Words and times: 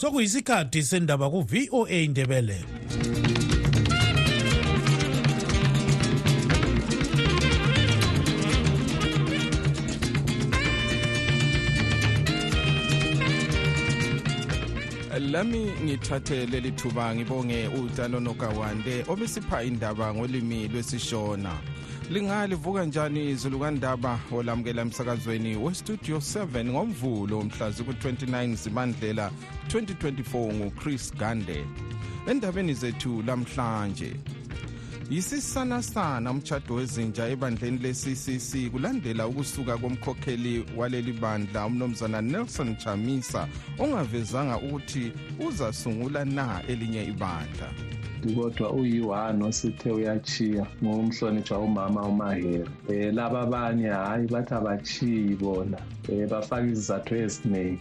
sokuyisikhathi 0.00 0.82
sendaba 0.82 1.26
ku-voa 1.30 1.90
indebele 1.90 2.58
lami 15.32 15.72
ngithathe 15.84 16.46
leli 16.46 16.72
thuba 16.72 17.14
ngibonge 17.14 17.68
utano 17.68 18.20
nogawande 18.20 19.04
obesipha 19.08 19.62
indaba 19.64 20.14
ngolimi 20.14 20.68
lwesishona. 20.68 21.77
Lingalivuka 22.10 22.84
njani 22.84 23.30
izulu 23.30 23.58
kandaba 23.60 24.18
olamukela 24.32 24.82
emsakazweni 24.82 25.56
westudio 25.56 26.16
7 26.16 26.64
ngomvulo 26.64 27.42
mhla 27.42 27.70
ziku-29 27.70 28.54
zimandlela 28.54 29.30
2024 29.68 30.54
nguchris 30.54 31.14
gande. 31.14 31.64
Endabeni 32.30 32.74
zethu 32.74 33.22
lamhlanje 33.22 34.14
yisisanasana 35.10 36.30
umtshado 36.30 36.74
wezinja 36.74 37.28
ebandleni 37.32 37.78
le-ccc 37.78 38.70
kulandela 38.72 39.26
ukusuka 39.26 39.74
komkhokheli 39.80 40.64
waleli 40.76 41.12
bandla 41.12 41.66
umnumzana 41.66 42.20
nelson 42.22 42.76
chamisa 42.76 43.48
ongavezanga 43.78 44.56
ukuthi 44.58 45.12
uzasungula 45.46 46.24
na 46.24 46.62
elinye 46.68 47.04
ibandla. 47.04 47.68
Kodwa 48.34 48.72
uyi-one 48.72 49.44
osithe 49.44 49.90
uyachiya 49.90 50.66
ngumhlonitshwa 50.84 51.58
umama 51.58 52.02
umahere 52.02 52.66
um 52.88 53.14
laba 53.16 53.40
abanye 53.40 53.88
hhayi 53.88 54.26
bathi 54.28 54.54
abachiyi 54.54 55.36
bona. 55.36 55.78
Um 56.08 56.28
bafaka 56.28 56.66
izizathu 56.66 57.14
eziningi. 57.14 57.80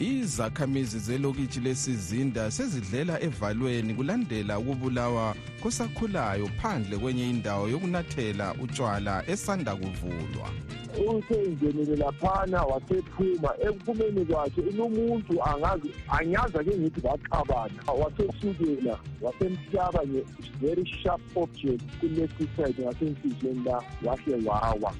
Izakhamizi 0.00 0.98
zelokitshi 0.98 1.60
lesizinda 1.60 2.50
sezidlela 2.50 3.22
evalweni 3.22 3.94
kulandela 3.94 4.58
ukubulawa 4.58 5.34
kusakhulayo 5.62 6.46
phandle 6.46 6.98
kwenye 6.98 7.30
indawo 7.30 7.68
yokunathela 7.68 8.54
utshwala 8.62 9.24
esanda 9.26 9.76
kuvulwa. 9.76 10.50
Usengenele 10.98 11.96
laphana 11.96 12.62
wasephuma. 12.62 13.50
Ekuphumeni 13.60 14.24
kwakhe 14.24 14.60
unomuntu 14.60 15.42
angazi 15.44 15.90
anyaza 16.08 16.64
ke 16.64 16.78
ngithi 16.78 17.00
baxabana 17.00 17.92
wasesukela 18.00 18.98
wasemhlaba 19.22 20.06
nge-very 20.06 20.86
sharp 20.86 21.20
object 21.36 21.82
kule-left 22.00 22.38
side 22.56 22.82
ngasenhliziyweni 22.82 23.64
la 23.64 23.82
wahle 24.04 24.46
wawa 24.46 24.94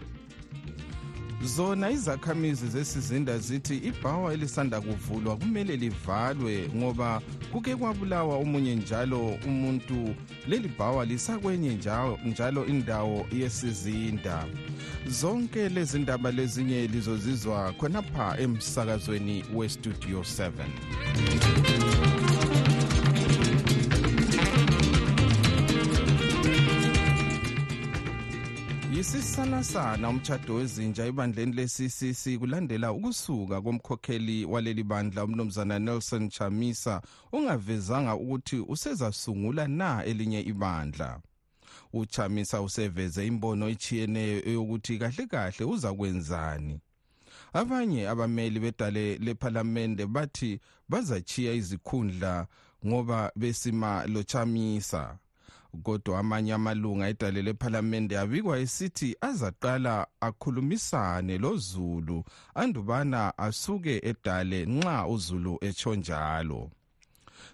zona 1.45 1.91
izakhamizi 1.91 2.69
zesizinda 2.69 3.39
zithi 3.39 3.77
ibhawa 3.77 4.33
elisanda 4.33 4.81
kuvulwa 4.81 5.37
kumele 5.37 5.77
livalwe 5.77 6.69
ngoba 6.77 7.23
kuke 7.53 7.77
kwabulawa 7.77 8.37
omunye 8.37 8.75
njalo 8.77 9.39
umuntu. 9.47 10.15
Leli 10.49 10.69
bhawa 10.69 11.05
lisakwenye 11.05 11.75
njalo, 11.75 12.19
njalo 12.25 12.67
indawo 12.67 13.27
yesizinda. 13.33 14.45
Zonke 15.07 15.69
lezi 15.69 15.99
ndaba 15.99 16.31
lezinye 16.31 16.87
lizozizwa 16.87 17.73
khonapha 17.73 18.39
emsakazweni 18.41 19.45
westudio 19.55 20.21
7 20.21 20.51
yisisanasana 29.09 30.09
umtshado 30.09 30.55
wezinja 30.55 31.05
ebandleni 31.07 31.53
le-ccc 31.53 32.39
kulandela 32.39 32.93
ukusuka 32.93 33.61
komkhokheli 33.61 34.45
waleli 34.45 34.85
bandla 34.85 35.25
umnumzana 35.25 35.79
nelson 35.79 36.29
chamisa 36.29 37.03
ongavezanga 37.33 38.15
ukuthi 38.15 38.57
usezasungula 38.57 39.69
na 39.69 40.05
elinye 40.05 40.41
ibandla. 40.41 41.21
Uchamisa 41.93 42.63
useveze 42.63 43.27
imbono 43.27 43.69
ichiyeneyo 43.69 44.49
eyokuthi 44.49 44.99
kahle 44.99 45.27
kahle 45.27 45.65
uzakwenzani. 45.65 46.81
Abanye 47.53 48.09
abameli 48.09 48.61
bedale 48.61 49.19
lephalamende 49.19 50.07
bathi 50.07 50.61
bazachiya 50.89 51.53
izikhundla 51.53 52.47
ngoba 52.87 53.33
besima 53.37 54.07
lochamisa 54.07 55.19
kodwa 55.83 56.19
amanye 56.19 56.53
amalunga 56.53 57.09
edale 57.09 57.43
lephalamende 57.43 58.19
abikwa 58.19 58.59
esithi 58.59 59.17
azaqala 59.21 60.07
akhulumisane 60.21 61.39
lozulu 61.39 62.25
andubana 62.55 63.39
asuke 63.39 64.01
edale 64.11 64.67
nxa 64.67 65.07
uzulu 65.07 65.59
etsho 65.61 65.95
njalo. 65.95 66.71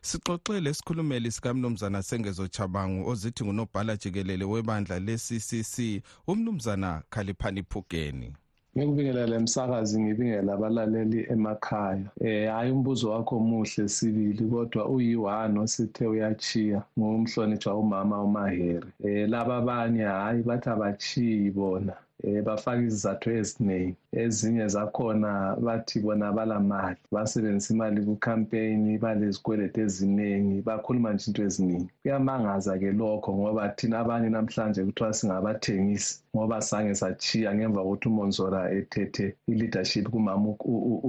Sixoxele 0.03 0.71
isikhulumeli 0.71 1.31
sikamnumzana 1.33 2.03
sengezo 2.03 2.49
chabangu 2.49 3.09
ozithi 3.11 3.45
ngunobhala 3.45 3.97
jikelele 3.97 4.45
webandla 4.45 4.99
le-ccc 4.99 6.03
umnumzana 6.27 7.03
khaliphani 7.11 7.63
phugeni 7.63 8.33
ngikubingelela 8.77 9.35
emsakazi 9.37 9.97
ngibingela 10.03 10.51
abalaleli 10.55 11.21
emakhaya. 11.35 12.09
Eh 12.27 12.51
hayi 12.55 12.71
umbuzo 12.73 13.11
wakho 13.11 13.39
muhle 13.39 13.89
sibili 13.89 14.45
kodwa 14.51 14.83
uyi-one 14.95 15.57
osithe 15.65 16.05
uyachiya 16.07 16.81
ngumhlonitshwa 16.99 17.75
umama 17.83 18.17
umahere 18.23 18.89
eh 19.05 19.29
laba 19.33 19.57
abanye 19.57 20.03
hayi 20.03 20.43
bathi 20.49 20.69
abachiyi 20.75 21.51
bona 21.51 21.95
eh 22.27 22.43
bafaka 22.43 22.83
izizathu 22.83 23.31
eziningi. 23.31 23.97
Ezinye 24.13 24.69
zakhona 24.69 25.57
bathi 25.65 26.01
bona 26.01 26.33
balamali 26.33 26.97
basebenzisa 27.13 27.75
imali 27.75 28.01
kucampaign 28.07 28.99
balezikweletu 28.99 29.81
eziningi 29.81 30.63
bakhuluma 30.63 31.13
nje 31.13 31.25
into 31.29 31.43
eziningi. 31.43 31.91
Kuyamangaza-ke 32.03 32.93
lokho 32.93 33.31
ngoba 33.35 33.69
thina 33.77 33.99
abanye 33.99 34.29
namhlanje 34.29 34.85
kuthiwa 34.85 35.13
singabathengisi 35.13 36.25
ngoba 36.37 36.63
sange 36.63 36.95
sachiya 36.95 37.55
ngemva 37.55 37.83
kokuthi 37.83 38.09
umonzora 38.09 38.61
ethethe 38.79 39.27
i-leadership 39.51 40.07
kumama 40.09 40.49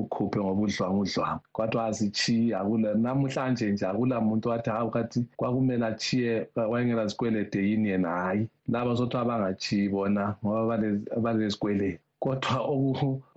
ukhuphe 0.02 0.40
ngobudlwangu 0.40 1.02
udlwangu 1.02 1.42
kodwa 1.52 1.86
azichiyi 1.86 2.54
akula 2.54 2.94
namhlanje 2.94 3.72
nje 3.72 3.86
akula 3.88 4.22
muntu 4.22 4.50
wathi 4.50 4.70
hawu 4.70 4.90
kathi 4.92 5.26
kwakumele 5.38 5.86
achiye 5.86 6.48
wayengela 6.56 7.08
zikwelede 7.08 7.60
yini 7.70 7.90
yena? 7.90 8.10
Hhayi 8.10 8.48
laba 8.72 8.98
sothi 8.98 9.18
abangachiyi 9.18 9.90
bona 9.90 10.36
ngoba 10.44 10.78
balezikwelede 11.24 12.00
kodwa 12.20 12.58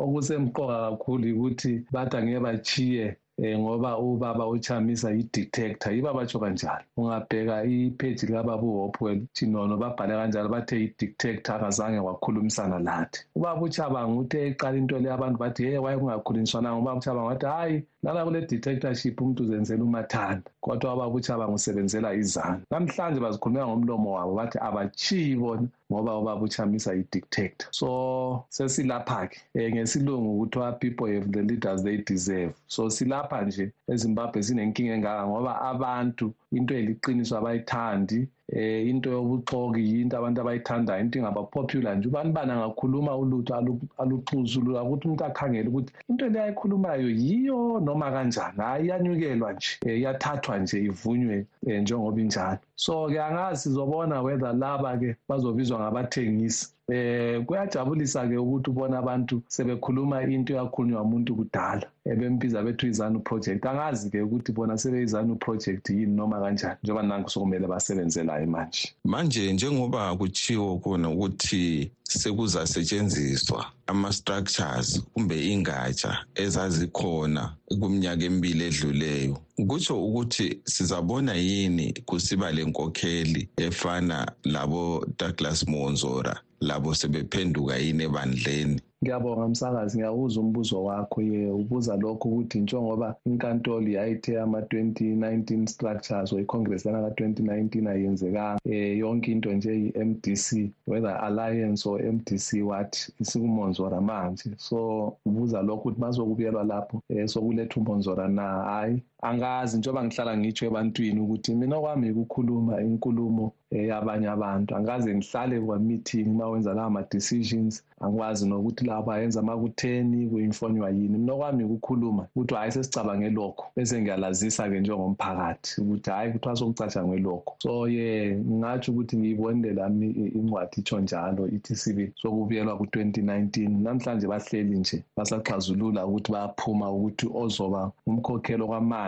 okusemqoka 0.05 0.77
kakhulu 0.85 1.27
ukuthi 1.37 1.73
bathi 1.95 2.15
angeke 2.17 2.41
bachiye 2.47 3.07
um 3.39 3.61
ngoba 3.61 3.99
ubaba 3.99 4.49
uchamisa 4.49 5.11
yi-detector 5.11 5.93
yiba 5.93 6.13
batsho 6.13 6.39
kanjalo. 6.41 6.85
Ungabheka 6.97 7.65
ipheji 7.65 8.27
likababa 8.27 8.63
uhopwell 8.63 9.21
chinono 9.33 9.77
babhale 9.77 10.15
kanjalo 10.15 10.49
bathe 10.49 10.77
yi-detector 10.81 11.55
akazange 11.57 11.99
wakhulumisana 11.99 12.79
lathi 12.79 13.21
ubaba 13.37 13.63
uchabango 13.63 14.21
uthe 14.21 14.39
eqala 14.49 14.77
into 14.77 14.99
le 14.99 15.13
abantu 15.13 15.39
bathi 15.39 15.63
ye 15.65 15.79
waye 15.79 15.99
kungakhulunyiswananga 15.99 16.79
ubaba 16.81 16.99
uchabango 16.99 17.29
wathi 17.29 17.47
hhayi 17.47 17.85
lana 18.09 18.25
kule 18.25 18.41
dictatorship 18.41 19.21
umuntu 19.21 19.43
uzenzela 19.43 19.85
umathanda 19.85 20.51
kodwa 20.61 20.95
ubaba 20.95 21.15
uchabango 21.15 21.55
usebenzela 21.55 22.15
izandla. 22.15 22.67
Namhlanje 22.71 23.21
bazikhulumela 23.21 23.67
ngomlomo 23.67 24.13
wabo 24.13 24.35
bathi 24.35 24.59
abachiyi 24.59 25.37
bona 25.37 25.69
ngoba 25.93 26.19
ubaba 26.19 26.43
uchamisa 26.43 26.93
yi-dictator 26.95 27.69
so 27.71 28.45
sesilapha-ke 28.49 29.39
um 29.55 29.73
ngesilungu 29.75 30.39
kuthiwa 30.41 30.73
people 30.81 31.07
have 31.15 31.31
the 31.33 31.43
leaders 31.43 31.83
they 31.83 31.99
deserve. 31.99 32.55
So 32.67 32.91
silapha 32.91 33.43
nje 33.43 33.73
ezimbabwe 33.89 34.43
sinenkinga 34.43 34.95
engaka 34.95 35.27
ngoba 35.27 35.61
abantu 35.61 36.33
into 36.53 36.75
eliqiniso 36.75 37.37
abayithandi 37.37 38.29
eh 38.53 38.89
into 38.89 39.11
yobuxoki 39.11 39.81
yinto 39.81 40.17
abantu 40.19 40.41
abayithandayo 40.41 41.01
into 41.01 41.19
ingabapopular 41.19 41.97
nje. 41.97 42.09
Ubani 42.09 42.33
bani 42.33 42.53
angakhuluma 42.53 43.17
ulutho 43.17 43.55
aluxuzulula 43.99 44.83
ukuthi 44.83 45.07
umuntu 45.07 45.25
akhangele 45.25 45.69
ukuthi 45.69 45.93
into 46.09 46.29
le 46.29 46.41
ayikhulumayo 46.41 47.11
yiyo 47.11 47.81
noma 47.81 48.11
kanjani? 48.11 48.59
Hayi 48.59 48.85
iyanyukelwa 48.87 49.53
nje. 49.53 49.79
Iyathathwa 49.87 50.59
nje 50.59 50.85
ivunywe 50.85 51.47
njengoba 51.63 52.21
injalo. 52.21 52.59
So-ke 52.75 53.21
angazi 53.21 53.63
sizobona 53.63 54.23
whether 54.23 54.53
laba-ke 54.55 55.17
bazobizwa 55.29 55.79
ngabathengisi. 55.81 56.78
Eh 56.89 57.45
kuyajabulisa 57.45 58.29
ke 58.29 58.37
ukuthi 58.37 58.71
ubona 58.71 58.99
abantu 58.99 59.43
sebekhuluma 59.49 60.23
into 60.23 60.55
yakhulunywa 60.55 61.03
umuntu 61.03 61.37
kudala 61.37 61.87
ebembiza 62.05 62.63
bethu 62.63 62.87
izanu 62.87 63.21
project. 63.21 63.67
Angazi 63.67 64.11
ke 64.11 64.23
ukuthi 64.23 64.53
bona 64.53 64.79
sebeyizanu 64.79 65.37
project 65.37 65.91
yini 65.91 66.17
noma 66.17 66.41
kanjani 66.41 66.79
njengoba 66.83 67.03
nanku 67.03 67.31
sokumele 67.31 67.67
basebenze 67.67 68.23
layo 68.25 68.47
manje. 68.47 68.95
Manje 69.05 69.53
njengoba 69.53 70.17
kuchiwo 70.17 70.79
khona 70.79 71.11
ukuthi 71.11 71.91
sekuzasetshenziswa 72.09 73.73
ama-structures 73.87 75.03
kumbe 75.15 75.37
ingatsha 75.53 76.19
ezazikhona 76.35 77.57
kuminyaka 77.81 78.25
emibili 78.25 78.65
edluleyo. 78.65 79.39
Kutsho 79.69 80.05
ukuthi 80.05 80.61
sizabona 80.65 81.35
yini 81.35 81.93
kusiba 82.07 82.53
lenkokheli 82.53 83.49
efana 83.57 84.33
labo 84.45 85.07
Douglas 85.19 85.67
Monzora 85.69 86.41
labo 86.61 86.95
sebephenduka 86.95 87.77
yini 87.77 88.05
ebandleni? 88.05 88.81
Ngiyabonga 89.03 89.49
msakazi. 89.49 89.99
Ngiyawuza 89.99 90.41
umbuzo 90.41 90.85
wakho. 90.85 91.23
Ye 91.23 91.51
ubuza 91.51 91.97
lokho 91.97 92.29
ukuthi 92.29 92.61
njengoba 92.61 93.15
inkantolo 93.27 93.89
yayithe 93.89 94.41
ama-2019 94.41 95.67
structures 95.67 96.33
or 96.33 96.41
icongress 96.41 96.85
lana 96.85 97.09
ka-2019 97.11 97.89
ayenzekanga 97.89 98.59
um 98.65 98.73
yonke 98.73 99.33
into 99.33 99.53
nje 99.53 99.73
i-mdc 99.75 100.71
whether 100.87 101.19
alliance 101.23 101.89
or 101.89 102.03
mdc 102.03 102.63
what 102.63 103.11
isikumonzora 103.21 104.01
manje. 104.01 104.51
So 104.57 105.17
ubuza 105.27 105.63
lokho 105.63 105.81
ukuthi 105.89 106.01
bazokubuyelwa 106.01 106.65
lapho 106.65 107.03
um 107.11 107.29
sokuletha 107.29 107.81
umonzora 107.81 108.29
na? 108.29 108.43
Hhayi. 108.43 109.03
Angazi 109.23 109.79
njengoba 109.79 110.05
ngihlala 110.05 110.37
ngitsho 110.39 110.67
ebantwini 110.67 111.21
ukuthi 111.21 111.55
mina 111.55 111.77
okwami 111.77 112.07
ukukhuluma 112.11 112.75
inkulumo 112.87 113.47
yabanye 113.71 114.29
abantu. 114.29 114.77
Angaze 114.77 115.15
ngihlale 115.15 115.61
kwa-meeting 115.61 116.27
uma 116.29 116.49
wenza 116.49 116.75
lawo 116.75 116.91
ma-decisions. 116.91 117.83
Angikwazi 118.01 118.49
nokuthi 118.49 118.85
laba 118.87 119.15
ayenza 119.15 119.41
uma 119.43 119.57
ku-ten 119.57 120.31
kuyimfonywa 120.31 120.91
yini. 120.91 121.19
Mina 121.19 121.33
okwami 121.33 121.65
ukukhuluma 121.65 122.27
ukuthi 122.37 122.55
hhayi 122.55 122.73
sesicabange 122.73 123.31
lokho 123.31 123.65
bese 123.77 124.01
ngiyalazisa-ke 124.01 124.81
njengomphakathi 124.81 125.81
ukuthi 125.81 126.11
hhayi 126.11 126.33
kuthiwa 126.33 126.57
sokucatshangwe 126.57 127.19
lokho. 127.19 127.57
So 127.59 127.89
ye 127.89 128.37
ngingatsho 128.37 128.93
ukuthi 128.93 129.17
ngiyibonile 129.17 129.73
lami 129.73 130.11
incwadi 130.11 130.81
itsho 130.81 131.01
njalo 131.01 131.49
ithi 131.49 131.77
sibi 131.77 132.13
sokubuyelwa 132.17 132.77
ku-twenty 132.79 133.23
nineteen. 133.23 133.83
Namhlanje 133.83 134.27
bahleli 134.27 134.79
nje 134.79 135.05
basaxazulula 135.17 136.07
ukuthi 136.07 136.33
bayaphuma 136.33 136.91
ukuthi 136.91 137.27
ozoba 137.35 137.91
umkhokhelo 138.07 138.67
kwamanje. 138.67 139.08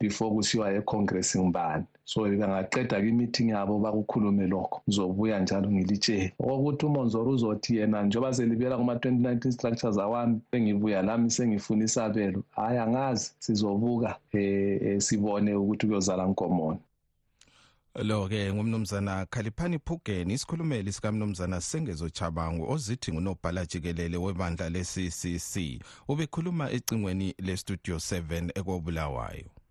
Before 0.00 0.34
kusiwa 0.34 0.72
econgress 0.72 1.36
ngibani 1.36 1.84
so 2.04 2.22
bangaqeda 2.22 3.00
kwi-meeting 3.00 3.48
yabo 3.50 3.78
bakukhulume 3.78 4.46
lokho. 4.46 4.82
Ngizobuya 4.88 5.40
njalo 5.40 5.70
ngilitshele. 5.70 6.32
Okokuthi 6.40 6.86
umonzoro 6.86 7.30
uzothi 7.30 7.76
yena 7.76 8.02
njengoba 8.02 8.34
selibuyela 8.34 8.76
kuma-2019 8.76 9.50
structures 9.52 9.98
awami 9.98 10.40
sengibuya 10.50 11.02
lami 11.02 11.30
sengifuna 11.30 11.84
isabelo. 11.84 12.42
Hhayi 12.56 12.78
angazi. 12.78 13.32
Sizobuka 13.38 14.16
um 14.34 15.00
sibone 15.00 15.54
ukuthi 15.54 15.86
kuyozala 15.86 16.26
nkomoni 16.26 16.80
lo-ke 17.94 18.52
ngumnumzana 18.54 19.26
khaliphani 19.26 19.78
phugeni 19.78 20.34
isikhulumeli 20.34 20.92
sikamnumzana 20.92 21.60
sengezo 21.60 22.08
chabangu 22.08 22.70
ozithi 22.72 23.12
ngunobhala 23.12 23.66
jikelele 23.66 24.16
webandla 24.16 24.68
le-ccc 24.68 25.54
ubekhuluma 26.08 26.70
ecingweni 26.70 27.34
le-studio 27.38 27.96
7 27.96 28.50
ekobulawayo 28.58 29.61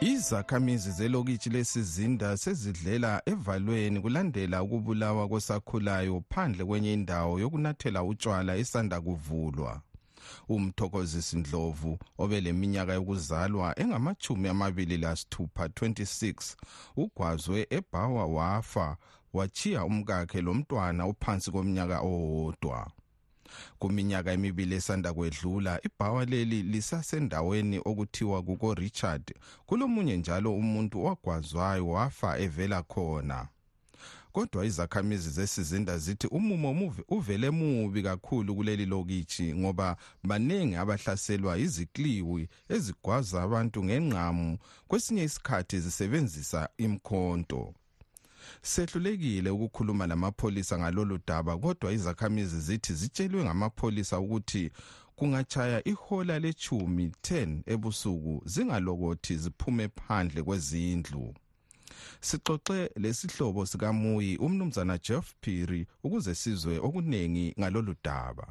izakhamizi 0.00 0.90
zelokitshi 0.90 1.50
lesizinda 1.50 2.36
sezidlela 2.36 3.22
evalweni 3.26 4.00
kulandela 4.00 4.62
ukubulawa 4.62 5.28
kwesakhulayo 5.28 6.22
phandle 6.30 6.64
kwenye 6.64 6.92
indawo 6.92 7.38
yokunathela 7.40 8.02
utshwala 8.04 8.56
esanda 8.56 9.00
kuvulwa. 9.00 9.80
Umthokozisi 10.48 11.36
ndlovu 11.38 11.98
obeleminyaka 12.18 12.92
yokuzalwa 12.92 13.78
engamachumi 13.78 14.48
amabili 14.48 14.96
lasithupha 14.96 15.66
26 15.66 16.56
ugwazwe 16.96 17.66
ebhawa 17.70 18.26
wafa 18.26 18.96
wachiya 19.32 19.84
umkakhe 19.84 20.40
lomntwana 20.40 21.04
ophansi 21.04 21.50
komnyaka 21.50 22.00
owodwa 22.00 22.90
kuminyaka 23.78 24.32
emibili 24.32 24.74
esanda 24.74 25.12
kwedlula 25.12 25.80
ibhawa 25.86 26.24
leli 26.24 26.62
lisasendaweni 26.62 27.80
okuthiwa 27.84 28.42
kuko-richard. 28.42 29.34
Kulomunye 29.66 30.16
njalo 30.16 30.54
umuntu 30.54 31.00
owagwazwayo 31.00 31.88
wafa 31.88 32.38
evela 32.38 32.82
khona. 32.82 33.48
Kodwa 34.32 34.66
izakhamizi 34.66 35.30
zesizinda 35.30 35.98
zithi 35.98 36.26
umumo 36.26 36.94
uvele 37.08 37.50
mubi 37.50 38.02
kakhulu 38.02 38.54
kuleli 38.54 38.86
lokitshi 38.86 39.54
ngoba 39.54 39.96
baningi 40.22 40.76
abahlaselwa 40.76 41.58
izikliwi 41.58 42.48
ezigwaza 42.68 43.42
abantu 43.42 43.84
ngengqamu 43.84 44.58
kwesinye 44.88 45.24
isikhathi 45.24 45.80
zisebenzisa 45.80 46.68
imkhonto. 46.78 47.74
Sehlulekile 48.62 49.50
ukukhuluma 49.50 50.06
lamapholisa 50.06 50.78
ngalolu 50.78 51.18
daba 51.26 51.58
kodwa 51.58 51.92
izakhamizi 51.92 52.60
zithi 52.60 52.92
zitshelwe 52.92 53.44
ngamapholisa 53.44 54.20
ukuthi 54.20 54.70
kungachaya 55.16 55.88
ihola 55.88 56.38
lechumi 56.38 57.12
10 57.22 57.62
ebusuku 57.66 58.42
zingalokothi 58.44 59.36
ziphume 59.36 59.88
phandle 59.88 60.42
kwezindlu 60.42 61.34
sixoxe 62.20 62.90
lesihlobo 62.96 63.66
sikamuyi 63.66 64.36
umnumzana 64.36 64.98
Jeff 64.98 65.34
Phiri 65.40 65.86
ukuze 66.04 66.34
sizwe 66.34 66.78
okuningi 66.78 67.54
ngalolu 67.58 67.94
daba 68.04 68.46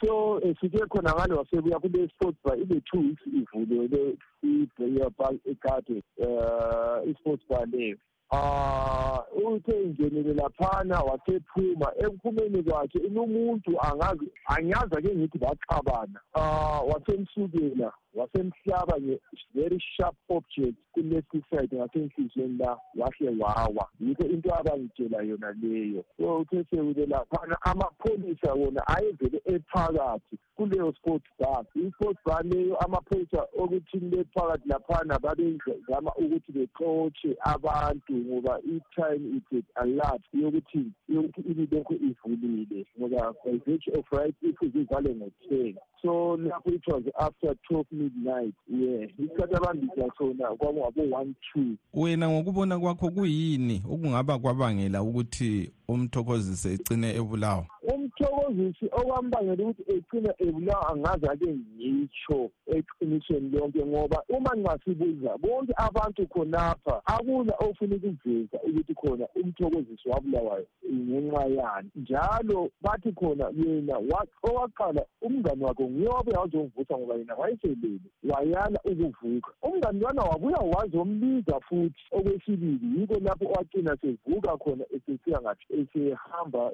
so 0.00 0.40
sike 0.60 0.86
khona 0.86 1.14
ngale 1.14 1.34
wasebuya 1.34 1.78
kule 1.78 2.08
sports 2.08 2.38
bar 2.44 2.58
ibe 2.58 2.80
two 2.80 3.00
weeks 3.00 3.26
ivulwe 3.26 4.16
i-prayer 4.42 5.10
park 5.10 5.36
ekade 5.46 6.02
uh 6.16 7.08
i-sports 7.10 7.44
bar 7.48 7.68
leyo 7.68 7.98
ah 8.32 9.22
uthe 9.44 9.72
ingenele 9.82 10.34
laphana 10.34 11.00
wasephuma 11.00 11.88
ekuphumeni 12.04 12.62
kwakhe 12.62 12.98
inumuntu 12.98 13.70
angazi 13.80 14.26
anyazi 14.46 14.94
ake 14.96 15.14
ngithi 15.16 15.38
baxabana. 15.38 16.20
Ah 16.34 16.80
wasemsukela. 16.80 17.92
Wasemhlaba 18.14 19.00
nge-very 19.00 19.78
sharp 19.96 20.16
object 20.28 20.76
ku-left 20.92 21.32
side 21.50 21.76
ngasenhliziyweni 21.76 22.58
la 22.58 22.78
wahle 22.94 23.30
wawa. 23.40 23.88
Yikho 24.00 24.26
into 24.26 24.54
abangitshela 24.54 25.22
yona 25.22 25.52
leyo. 25.62 26.04
So 26.18 26.38
uthe 26.38 27.06
laphana 27.06 27.56
amapholisa 27.62 28.54
wona 28.54 28.86
ayevele 28.86 29.40
ephakathi 29.44 30.38
kuleyo 30.56 30.92
sports 30.96 31.26
bar 31.38 31.64
i-sports 31.74 32.20
bar 32.26 32.44
leyo 32.44 32.76
amapholisa 32.76 33.46
okuthi 33.58 33.98
lephakathi 34.00 34.68
laphana 34.68 35.18
babezama 35.18 36.12
ukuthi 36.16 36.52
bexotshe 36.52 37.36
abantu 37.44 38.12
ngoba 38.12 38.58
i-time 38.64 39.42
is 39.52 39.64
a 39.76 39.86
lot 39.86 40.22
yokuthi 40.34 40.92
yokuthi 41.08 41.94
ivulile 42.08 42.86
ngoba 42.98 43.34
by 43.44 43.58
virtue 43.66 43.92
of 43.98 44.04
right 44.12 44.34
if 44.42 44.56
zivale 44.60 45.14
ngo-ten. 45.14 45.76
So 46.02 46.36
lapho 46.36 46.74
it 46.74 46.82
was 46.86 47.04
after 47.18 47.54
twelve 47.68 47.86
midnight. 48.02 48.54
Yeah 48.68 49.08
isikhathi 49.18 49.54
abambisa 49.54 50.10
sona 50.18 50.48
kwabo-one 50.58 51.34
two. 51.52 51.76
Wena 51.94 52.28
ngokubona 52.28 52.78
kwakho 52.78 53.10
kuyini 53.10 53.82
okungaba 53.90 54.38
kwabangela 54.38 55.02
ukuthi 55.02 55.70
umthokozisi 55.92 56.68
egcine 56.74 57.08
ebulawa? 57.20 57.64
Umthokozisi 57.92 58.86
okwambangela 58.98 59.62
ukuthi 59.64 59.82
egcine 59.94 60.30
ebulawa 60.46 60.88
angaze 60.90 61.26
ake 61.32 61.50
ngitsho 61.76 62.40
eqinisweni 62.76 63.48
lonke 63.52 63.82
ngoba 63.86 64.18
uma 64.34 64.50
ngingasibuza 64.56 65.30
bonke 65.42 65.72
abantu 65.76 66.22
khonapha 66.32 66.94
akula 67.14 67.54
ofuna 67.64 67.96
ukuveza 67.96 68.58
ukuthi 68.68 68.94
khona 68.94 69.26
umthokozisi 69.40 70.08
wabulawayo 70.08 70.66
ngenxa 70.92 71.44
yani. 71.46 71.88
Njalo 71.96 72.70
bathi 72.82 73.12
khona 73.12 73.46
yena 73.58 73.96
owaqala 74.42 75.02
umngane 75.22 75.64
wakhe 75.64 75.84
nguyobe 75.84 76.32
wazomvusa 76.38 76.98
ngoba 76.98 77.14
yena 77.14 77.34
wayeselele 77.34 78.08
wayala 78.30 78.78
ukuvuka. 78.84 79.50
Umngane 79.62 80.00
lwana 80.00 80.22
wabuya 80.22 80.58
wazombiza 80.58 81.60
futhi 81.60 82.02
okwesibili 82.12 83.00
yikho 83.00 83.18
lapho 83.24 83.44
wagcina 83.44 83.96
sevuka 84.00 84.56
khona 84.56 84.84
esesiya 84.94 85.40
ngathi 85.40 85.66
esehamba 85.82 86.72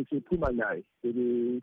esephuma 0.00 0.50
naye 0.52 0.82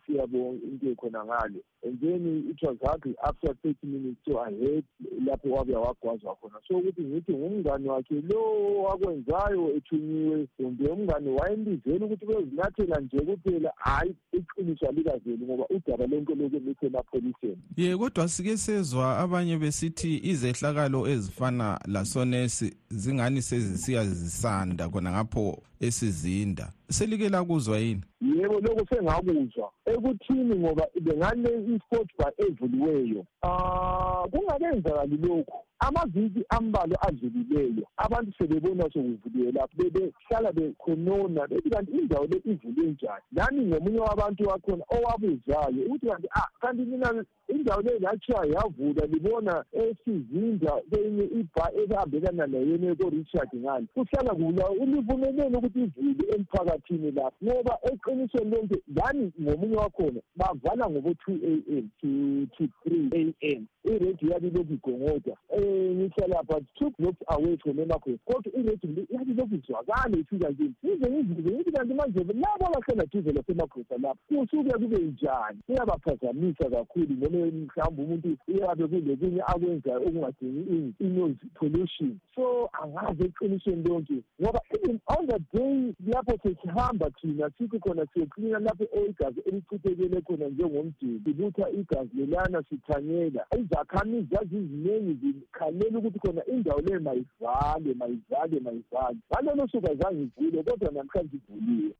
siyabonga 0.05 0.63
into 0.63 0.95
khona 0.95 1.25
ngale. 1.25 1.61
And 1.85 1.99
then 2.01 2.43
it 2.49 2.59
was 2.61 2.77
hardly 2.83 3.15
after 3.23 3.53
thirty 3.63 3.87
minutes 3.87 4.21
so 4.27 4.39
i 4.39 4.51
heard 4.51 4.83
lapho 5.25 5.49
wabuya 5.49 5.79
wagwazwa 5.79 6.35
khona. 6.35 6.59
So 6.67 6.77
ukuthi 6.77 7.01
ngithi 7.01 7.33
ngumngane 7.33 7.89
wakhe 7.89 8.21
lo 8.21 8.83
wakwenzayo 8.83 9.75
ethunyiwe 9.75 10.47
kumbe 10.57 10.87
umngane 10.87 11.29
wayembizela 11.29 12.05
ukuthi 12.05 12.25
bezinathela 12.25 12.99
nje 12.99 13.17
kuphela 13.17 13.71
hhayi 13.77 14.15
iqiniso 14.31 14.87
alikaveli 14.87 15.45
ngoba 15.45 15.65
udaba 15.69 16.07
lonke 16.07 16.35
lokhu 16.35 16.59
lisemapholiseni 16.59 17.57
ye 17.77 17.97
kodwa 17.97 18.27
sike 18.27 18.57
sezwa 18.57 19.17
abanye 19.17 19.57
besithi 19.57 20.17
izehlakalo 20.23 21.07
ezifana 21.07 21.79
lasonesi 21.85 22.77
zingani 22.89 23.41
sezisiya 23.41 24.05
zisanda 24.05 24.89
khona 24.89 25.11
ngapho 25.11 25.63
esizinda 26.07 26.71
selike 26.89 27.29
lakuzwa 27.29 27.79
yini? 27.79 28.01
Yebo 28.21 28.59
lokho 28.59 28.85
sengakuzwa. 28.89 29.71
Ekuthini 29.85 30.55
ngoba 30.55 30.87
bengane 31.01 31.49
i-sport 31.75 32.09
bar 32.17 32.33
evuliweyo 32.37 33.25
um 33.43 34.29
kungakenzakali 34.31 35.17
lokhu. 35.17 35.63
Amaviki 35.79 36.45
ambalwa 36.49 37.01
adlulileyo 37.01 37.87
abantu 37.97 38.31
sebebona 38.37 38.83
sokuvuliwe 38.83 39.51
lapho 39.51 39.77
bebehlala 39.77 40.51
bekhonona 40.51 41.47
bethi 41.47 41.69
kanti 41.69 41.91
indawo 41.91 42.25
le 42.25 42.41
ivulwe 42.45 42.91
njani? 42.91 43.23
Nami 43.31 43.65
ngomunye 43.65 43.99
wabantu 43.99 44.43
wakhona 44.43 44.83
owabuzayo 44.89 45.85
ukuthi 45.85 46.07
kanti 46.07 46.27
ah 46.31 46.49
kanti 46.61 46.81
mina 46.81 47.25
indawo 47.47 47.81
le 47.81 47.99
lathiwa 47.99 48.45
yavulwa 48.45 49.05
libona 49.05 49.65
esizinda 49.71 50.71
kwenye 50.89 51.23
ibha 51.23 51.71
ehambelana 51.81 52.47
nayena 52.47 52.95
ko-richard 52.95 53.49
ngani 53.55 53.87
kuhlala 53.93 54.35
kula 54.35 54.69
ulivumelele 54.69 55.57
ukuthi 55.57 55.79
ivule 55.83 56.35
emphakathini 56.35 57.11
lapho 57.11 57.45
ngoba 57.45 57.77
eqinisweni 58.07 58.51
lonke 58.51 58.81
lani 58.95 59.31
ngomunye 59.41 59.75
wakhona 59.75 60.21
bavala 60.35 60.89
ngobo-two 60.89 61.33
a 61.43 61.71
m 61.71 61.89
to 62.01 62.45
to 62.57 62.67
three 62.83 63.33
a 63.41 63.55
m. 63.55 63.67
Iredio 63.83 64.29
yabi 64.31 64.49
lokhu 64.49 64.73
igongoda 64.73 65.37
um 65.49 65.63
ngihlala 65.63 66.43
but 66.47 66.63
two 66.77 66.89
blocks 66.99 67.21
away 67.27 67.57
from 67.57 67.79
emakhona 67.79 68.17
kodwa 68.25 68.53
iredio 68.59 69.05
yabi 69.09 69.33
lokhu 69.33 69.55
izwakale 69.55 70.19
ifika 70.19 70.53
kini 70.53 70.73
ize 70.83 71.11
ngizize 71.11 71.49
ngithi 71.55 71.71
kanti 71.71 71.93
manje 71.93 72.19
labo 72.19 72.65
abahlala 72.67 73.05
duze 73.11 73.31
lasemakhosa 73.31 73.97
lapho 73.97 74.19
kusuke 74.27 74.71
kube 74.71 74.97
njani? 74.97 75.59
Kuyabaphazamisa 75.65 76.69
kakhulu 76.69 77.15
noma 77.19 77.45
mhlawumbe 77.45 78.03
umuntu 78.03 78.37
uyabe 78.47 78.87
kulokunye 78.87 79.41
akwenzayo 79.41 79.97
okungadingi 79.97 80.93
i-noise 80.99 81.45
pollution. 81.55 82.19
So 82.35 82.69
angazi 82.83 83.23
eqinisweni 83.23 83.83
lonke 83.83 84.13
ngoba 84.41 84.59
even 84.75 84.99
on 85.07 85.27
the 85.27 85.39
day 85.53 85.93
lapho 86.07 86.37
sesihamba 86.43 87.09
thina 87.09 87.49
sithi 87.57 87.79
khona 87.79 87.96
siyoklina 88.05 88.59
lapho 88.59 88.85
igazi 89.09 89.39
elichithekele 89.45 90.21
khona 90.21 90.47
njengomdeni. 90.47 91.21
Silutha 91.23 91.69
igazi 91.69 92.15
lelana 92.17 92.63
sithanyela 92.69 93.45
izakhamizi 93.59 94.27
zaziziningi 94.31 95.13
zikhalela 95.21 95.97
ukuthi 95.99 96.19
khona 96.19 96.45
indawo 96.45 96.81
leyo 96.81 96.99
mayivale 96.99 97.93
mayivale 97.93 98.59
mayivale 98.59 99.17
ngalolo 99.31 99.67
suku 99.67 99.91
azange 99.91 100.21
ivule 100.23 100.63
kodwa 100.63 100.91
namhlanje 100.91 101.37
ivuliwe 101.37 101.93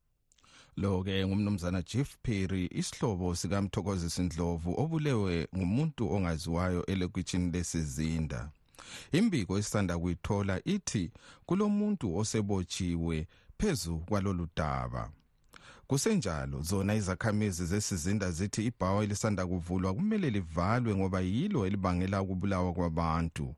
lo-ke 0.76 1.26
ngumnumzana 1.26 1.82
jeff 1.82 2.16
perry 2.22 2.68
isihlobo 2.70 3.34
sikamthokozisi 3.34 4.22
ndlovu 4.22 4.74
obulewe 4.82 5.48
ngumuntu 5.56 6.12
ongaziwayo 6.14 6.86
elokwitshini 6.86 7.50
lesizinda 7.52 8.50
imbiko 9.12 9.58
esisanda 9.58 9.98
kuyithola 9.98 10.60
ithi 10.64 11.10
kulomuntu 11.46 12.16
osebotshiwe 12.18 13.26
phezu 13.58 13.98
kwalolu 14.08 14.48
daba 14.56 15.10
kusenjalo 15.88 16.62
zona 16.62 16.94
izakhamizi 16.94 17.66
zesizinda 17.66 18.30
zithi 18.30 18.66
ibhawa 18.66 19.04
elisanda 19.04 19.46
kuvulwa 19.46 19.94
kumele 19.94 20.30
livalwe 20.30 20.94
ngoba 20.96 21.20
yilo 21.20 21.66
elibangela 21.66 22.22
ukubulawa 22.22 22.72
kwabantu. 22.72 23.54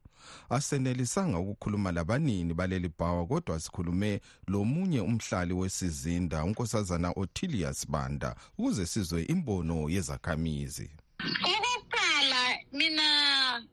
Asenelisanga 0.51 1.39
ukukhuluma 1.39 1.93
labanini 1.93 2.55
baleli 2.55 2.91
bhawa 2.99 3.27
kodwa 3.27 3.61
sikhulume 3.61 4.21
lomunye 4.47 5.01
umhlali 5.01 5.53
wesizinda 5.55 6.45
unkosazana 6.45 7.13
otilius 7.17 7.89
banda 7.91 8.37
ukuze 8.59 8.87
sizwe 8.87 9.23
imbono 9.23 9.91
yezakhamizi. 9.91 10.91
Okokuqala 11.21 12.59
mina 12.73 13.30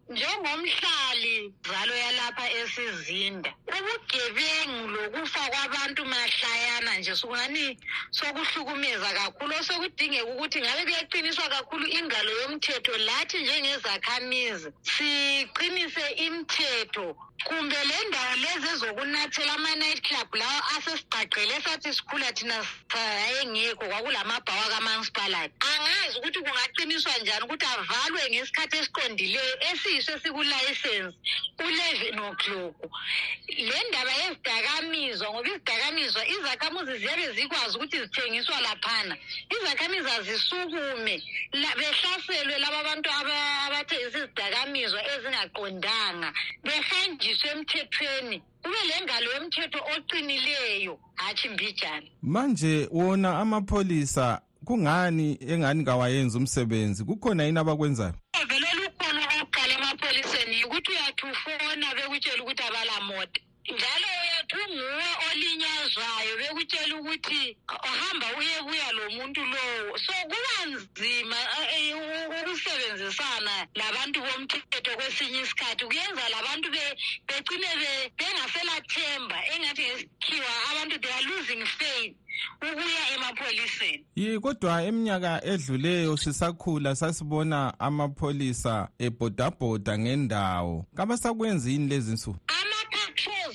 njengomhlali 0.10 1.54
zalo 1.70 1.96
yalapha 1.96 2.46
esizinda. 2.60 3.52
Ubugebengu 3.78 4.88
lokufa 4.88 5.40
kwabantu 5.52 6.06
mahlayana 6.06 6.98
nje 7.00 7.16
sokungani 7.16 7.80
sokuhlukumeza 8.12 9.10
kakhulu 9.20 9.54
osekudingeka 9.60 10.26
ukuthi 10.32 10.62
ngabe 10.62 10.84
kuyaqiniswa 10.88 11.50
kakhulu 11.50 11.86
ingalo 11.88 12.32
yomthetho 12.42 12.98
lathi 12.98 13.38
njengezakhamizi. 13.44 14.70
Siqinise 14.94 16.06
imithetho 16.26 17.08
kumbe 17.46 17.80
le 17.90 17.98
ndawo 18.10 18.36
lezi 18.44 18.68
ezokunathela 18.74 19.54
ama-night 19.54 20.02
club 20.08 20.30
lawo 20.36 20.60
asesigqagqele 20.76 21.62
sathi 21.62 21.94
sikhula 21.94 22.32
thina 22.34 22.58
ayengekho 22.96 23.86
kwakulamabhawa 23.86 24.66
kamansipalati. 24.74 25.54
Angazi 25.70 26.18
ukuthi 26.18 26.40
kungaqiniswa 26.40 27.18
njani 27.22 27.46
ukuthi 27.46 27.66
avalwe 27.66 28.22
ngesikhathi 28.32 28.78
esiqondileyo 28.78 29.56
esiyiso 29.78 30.12
esikulayisensi 30.12 31.18
u-leven 31.60 32.20
o'clock. 32.20 32.76
Le 33.48 33.80
ndaba 33.90 34.12
yezidakamizwa 34.12 35.28
ngoba 35.34 35.50
izidakamizwa 35.50 36.28
izakhamuzi 36.28 36.98
ziyabe 36.98 37.32
zikwazi 37.32 37.78
ukuthi 37.78 37.98
zithengiswa 38.00 38.62
laphana. 38.62 39.18
Izakhamizi 39.56 40.10
azisukume 40.10 41.24
behlaselwe 41.52 42.58
laba 42.60 42.84
bantu 42.84 43.10
abathengisa 43.10 44.18
izidakamizwa 44.18 45.02
ezingaqondanga. 45.14 46.34
Behanjiswe 46.64 47.50
emthethweni. 47.50 48.42
Kube 48.64 48.82
le 48.88 49.02
ngalo 49.04 49.32
yomthetho 49.34 49.80
oqinileyo. 49.96 51.00
Hatshi 51.16 51.50
mbijana. 51.50 52.08
Manje 52.22 52.88
wona 52.92 53.40
amapholisa 53.40 54.42
kungani 54.66 55.38
engani 55.42 55.86
kawayenzi 55.86 56.38
umsebenzi? 56.38 57.04
Kukhona 57.04 57.44
yini 57.44 57.60
abakwenzayo 57.60 58.14
njalo 63.74 64.08
uyathi 64.24 64.56
unguwe 64.64 65.10
olinyazwayo 65.28 66.34
bekutshela 66.40 66.96
ukuthi 67.00 67.58
uhamba 67.90 68.28
uyebuya 68.40 68.92
lo 68.98 69.04
muntu 69.16 69.42
lowo 69.46 69.98
so 69.98 70.14
kuba 70.32 70.56
nzima 70.72 71.40
ukusebenzisana 72.40 73.68
labantu 73.76 74.20
bomthetho 74.22 74.92
kwesinye 74.98 75.42
isikhathi. 75.42 75.86
Kuyenza 75.86 76.30
labantu 76.30 76.68
begcine 77.28 77.68
bengaselathemba 78.18 79.38
engathi 79.54 79.84
ngesikhiwa 79.84 80.52
abantu 80.72 80.96
they 81.02 81.12
are 81.12 81.26
losing 81.30 81.66
faith 81.66 82.16
ukuya 82.62 83.04
emapholiseni. 83.16 84.06
Yi 84.16 84.40
kodwa 84.40 84.84
eminyaka 84.84 85.42
edluleyo 85.46 86.18
sisakhula 86.18 86.96
sasibona 86.96 87.74
amapholisa 87.80 88.90
ebhodabhoda 89.00 89.98
ngendawo. 89.98 90.86
Kabasakwenzi 90.96 91.72
yini 91.72 91.88
lezi 91.88 92.14
nsuku 92.14 92.40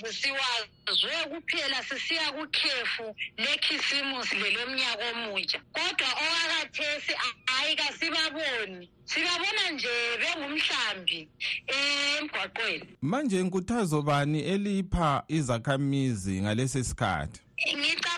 siwazwe 0.09 1.16
kuphela 1.30 1.85
sisiya 1.85 2.32
kukhefu 2.32 3.14
lekhisimusi 3.37 4.37
lelomnyaka 4.37 5.04
omutsha. 5.11 5.61
Kodwa 5.73 6.09
owakathesi 6.23 7.12
hayi 7.47 7.76
kasibaboni. 7.76 8.90
Sibabona 9.04 9.71
nje 9.71 9.88
bengumhlambi 10.21 11.28
emgwaqweni. 11.66 12.97
Manje 13.02 13.40
inkuthazo 13.40 14.02
bani 14.02 14.40
elipha 14.40 15.25
izakhamizi 15.28 16.40
ngalesi 16.40 16.85
sikhathi? 16.85 17.40
Ukuthi 17.62 18.12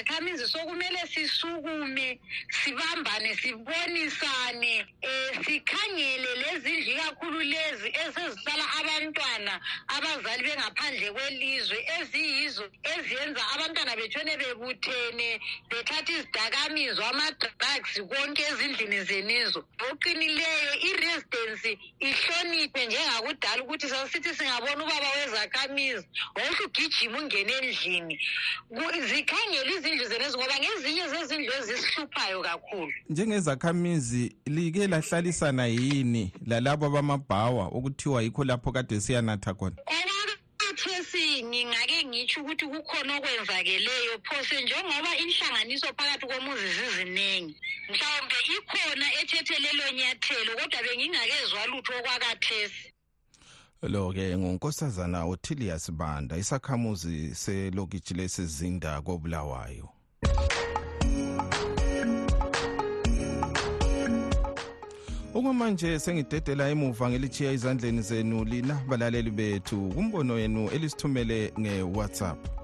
njengezakhamizi 0.00 0.48
sokumele 0.48 0.98
sisukume 1.12 2.20
sibambane 2.50 3.36
sibonisane 3.36 4.86
um 5.02 5.44
sikhangele 5.44 6.34
lezindlu 6.36 6.92
ikakhulu 6.92 7.40
lezi 7.40 7.88
esezihlala 7.88 8.64
abantwana 8.80 9.60
abazali 9.88 10.42
bengaphandle 10.42 11.12
kwelizwe 11.12 11.78
eziyizo 12.00 12.70
eziyenza 12.82 13.42
abantwana 13.54 13.96
betshone 13.96 14.36
bebuthene 14.36 15.40
bethatha 15.70 16.12
izidakamizwa 16.12 17.08
ama-drugs 17.10 17.94
konke 18.08 18.42
ezindlini 18.42 19.04
zenizo. 19.04 19.64
Oqinileyo 19.90 20.74
i-residency 20.88 21.72
ihloniphe 22.00 22.86
njengakudala 22.86 23.62
ukuthi 23.62 23.88
sasithi 23.88 24.34
singabona 24.34 24.84
ubaba 24.84 25.10
wezakhamizi 25.16 26.06
wohle 26.36 26.64
ugijima 26.64 27.18
ungene 27.18 27.52
endlini 27.52 28.16
zikhangele 29.08 29.72
izindlu 29.90 30.08
zenezi 30.08 30.36
ngoba 30.36 30.58
ngezinye 30.58 31.08
zezindlu 31.08 31.52
ezisihluphayo 31.58 32.42
kakhulu. 32.42 32.92
Njengezakhamizi 33.08 34.36
like 34.46 34.86
lahlalisana 34.86 35.66
yini 35.66 36.32
lalabo 36.46 36.86
abamabhawa 36.86 37.66
okuthiwa 37.66 38.22
yikho 38.22 38.44
lapho 38.44 38.72
kade 38.72 39.00
siyanatha 39.00 39.54
khona? 39.54 39.76
Okwakhathesi 39.86 41.42
ngingake 41.44 42.04
ngitsho 42.04 42.40
ukuthi 42.40 42.66
kukhona 42.66 43.16
okwenzakeleyo 43.16 44.14
phose 44.26 44.62
njengoba 44.62 45.10
inhlanganiso 45.22 45.86
phakathi 45.98 46.26
komuzi 46.26 46.68
ziziningi 46.76 47.54
mhlawumbe 47.90 48.36
ikhona 48.56 49.06
ethethe 49.20 49.58
lelo 49.58 49.84
nyathelo 49.98 50.52
kodwa 50.58 50.82
bengingakezwa 50.82 51.66
lutho 51.66 51.92
okwakathesi 51.98 52.92
lo-ke 53.82 54.36
ngunkosazana 54.36 55.24
otilius 55.24 55.90
banda 55.92 56.36
isakhamuzi 56.36 57.34
selokitshi 57.34 58.14
lesizinda 58.14 59.00
kobulawayo. 59.02 59.88
Okwamanje 65.34 65.98
sengidedela 65.98 66.68
emuva 66.68 67.10
ngelichiya 67.10 67.52
ezandleni 67.52 68.02
zenu 68.02 68.44
lina 68.44 68.74
balaleli 68.88 69.30
bethu. 69.30 69.92
Kumbono 69.94 70.38
yenu 70.38 70.68
elisithumele 70.70 71.52
nge-whatsapp. 71.60 72.59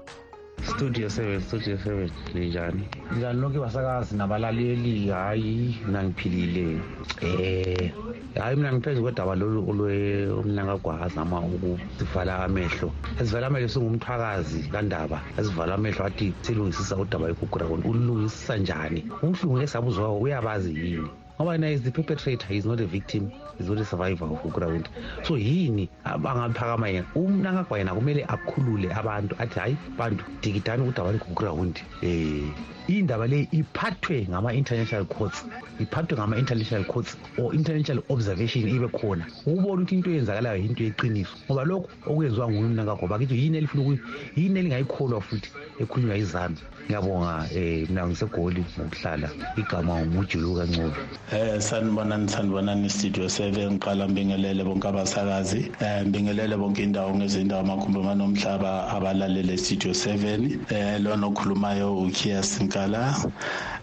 Studio 0.63 1.09
seven 1.09 1.41
studio 1.41 1.77
seven 1.77 2.09
linjani 2.33 2.87
njani? 3.17 3.39
Lonke 3.41 3.59
basakazi 3.59 4.15
nabalaleli 4.17 5.07
hhayi 5.09 5.75
mina 5.85 6.03
ngiphilile. 6.03 6.79
Eh 7.21 7.91
hayi 8.39 8.55
mina 8.55 8.73
ngiphezu 8.73 9.01
kwedaba 9.01 9.35
lolu 9.35 9.69
olwemnankagwazi 9.69 11.15
nama 11.15 11.41
ukusivala 11.41 12.43
amehlo. 12.43 12.91
Esivala 13.21 13.47
amehlo 13.47 13.67
singumthwakazi 13.67 14.69
kandaba. 14.71 15.21
Esivala 15.39 15.75
amehlo 15.75 16.05
athi 16.05 16.33
silungisisa 16.41 16.95
udaba 16.97 17.29
ekuground 17.29 17.85
ulungisisa 17.85 18.57
njani? 18.57 19.05
Umhlungu 19.23 19.61
esabuzwayo 19.61 20.17
uyabazi 20.19 20.75
yini? 20.75 21.09
Ngoba 21.39 21.53
yena 21.53 21.71
is 21.71 21.81
the 21.81 21.91
perpetrator 21.91 22.53
is 22.53 22.65
not 22.65 22.79
a 22.79 22.85
victim 22.85 23.31
is 23.59 23.69
not 23.69 23.77
a 23.77 23.85
survivor 23.85 24.25
of 24.25 24.43
uground 24.43 24.87
so 25.23 25.35
yini 25.35 25.87
abangaphakama 26.05 26.89
yena? 26.89 27.05
Umnankagwa 27.15 27.77
yena 27.77 27.93
kumele 27.95 28.25
akhulule 28.25 28.89
abantu 28.93 29.35
athi 29.39 29.59
hhayi 29.59 29.77
bantu 29.97 30.23
dikidani 30.41 30.87
udaba 30.89 31.11
lekuground 31.11 31.81
um 32.03 32.53
indaba 32.87 33.27
le 33.27 33.47
iphathwe 33.51 34.27
ngama-international 34.29 35.05
courts 35.05 35.45
iphathwe 35.79 36.17
ngama-international 36.17 36.85
courts 36.85 37.17
or 37.37 37.53
international 37.53 38.03
observation 38.09 38.67
ibe 38.67 38.87
khona. 38.87 39.25
Ukubona 39.45 39.83
ukuthi 39.83 39.95
into 39.95 40.09
eyenzakalayo 40.09 40.57
yinto 40.63 40.83
yeqiniso. 40.83 41.35
Ngoba 41.45 41.63
lokhu 41.65 41.89
okwenziwa 42.07 42.47
nguye 42.47 42.65
umnankagwa 42.65 43.07
bakithi 43.09 43.35
yini 43.43 43.57
elifuna 43.57 43.97
yini 44.35 44.59
elingayikholwa 44.59 45.21
futhi? 45.21 45.51
Ekhulunywa 45.81 46.17
izami 46.17 46.57
ngiyabonga 46.87 47.33
um 47.51 47.85
mina 47.89 48.07
ngisegoli 48.07 48.63
ngokuhlala. 48.79 49.29
Igama 49.57 49.93
ngumujulu 49.99 50.55
kancube 50.57 50.99
Eh 51.31 51.59
sanibonani 51.59 52.29
sanibonani 52.29 52.89
studio 52.89 53.25
7 53.25 53.71
ngiqala 53.71 54.07
mbingelele 54.07 54.63
bonke 54.63 54.87
abasakazi 54.87 55.71
eh 55.81 56.05
mbingelele 56.07 56.55
bonke 56.57 56.83
indawo 56.83 57.11
ngezindawo 57.15 57.61
amakhumbi 57.61 57.99
manomhlaba 57.99 58.87
abalalele 58.95 59.57
studio 59.57 59.91
7 59.91 60.57
eh 60.71 61.01
lona 61.01 61.27
okhulumayo 61.27 61.97
uKia 61.97 62.43
Sinkala 62.43 63.15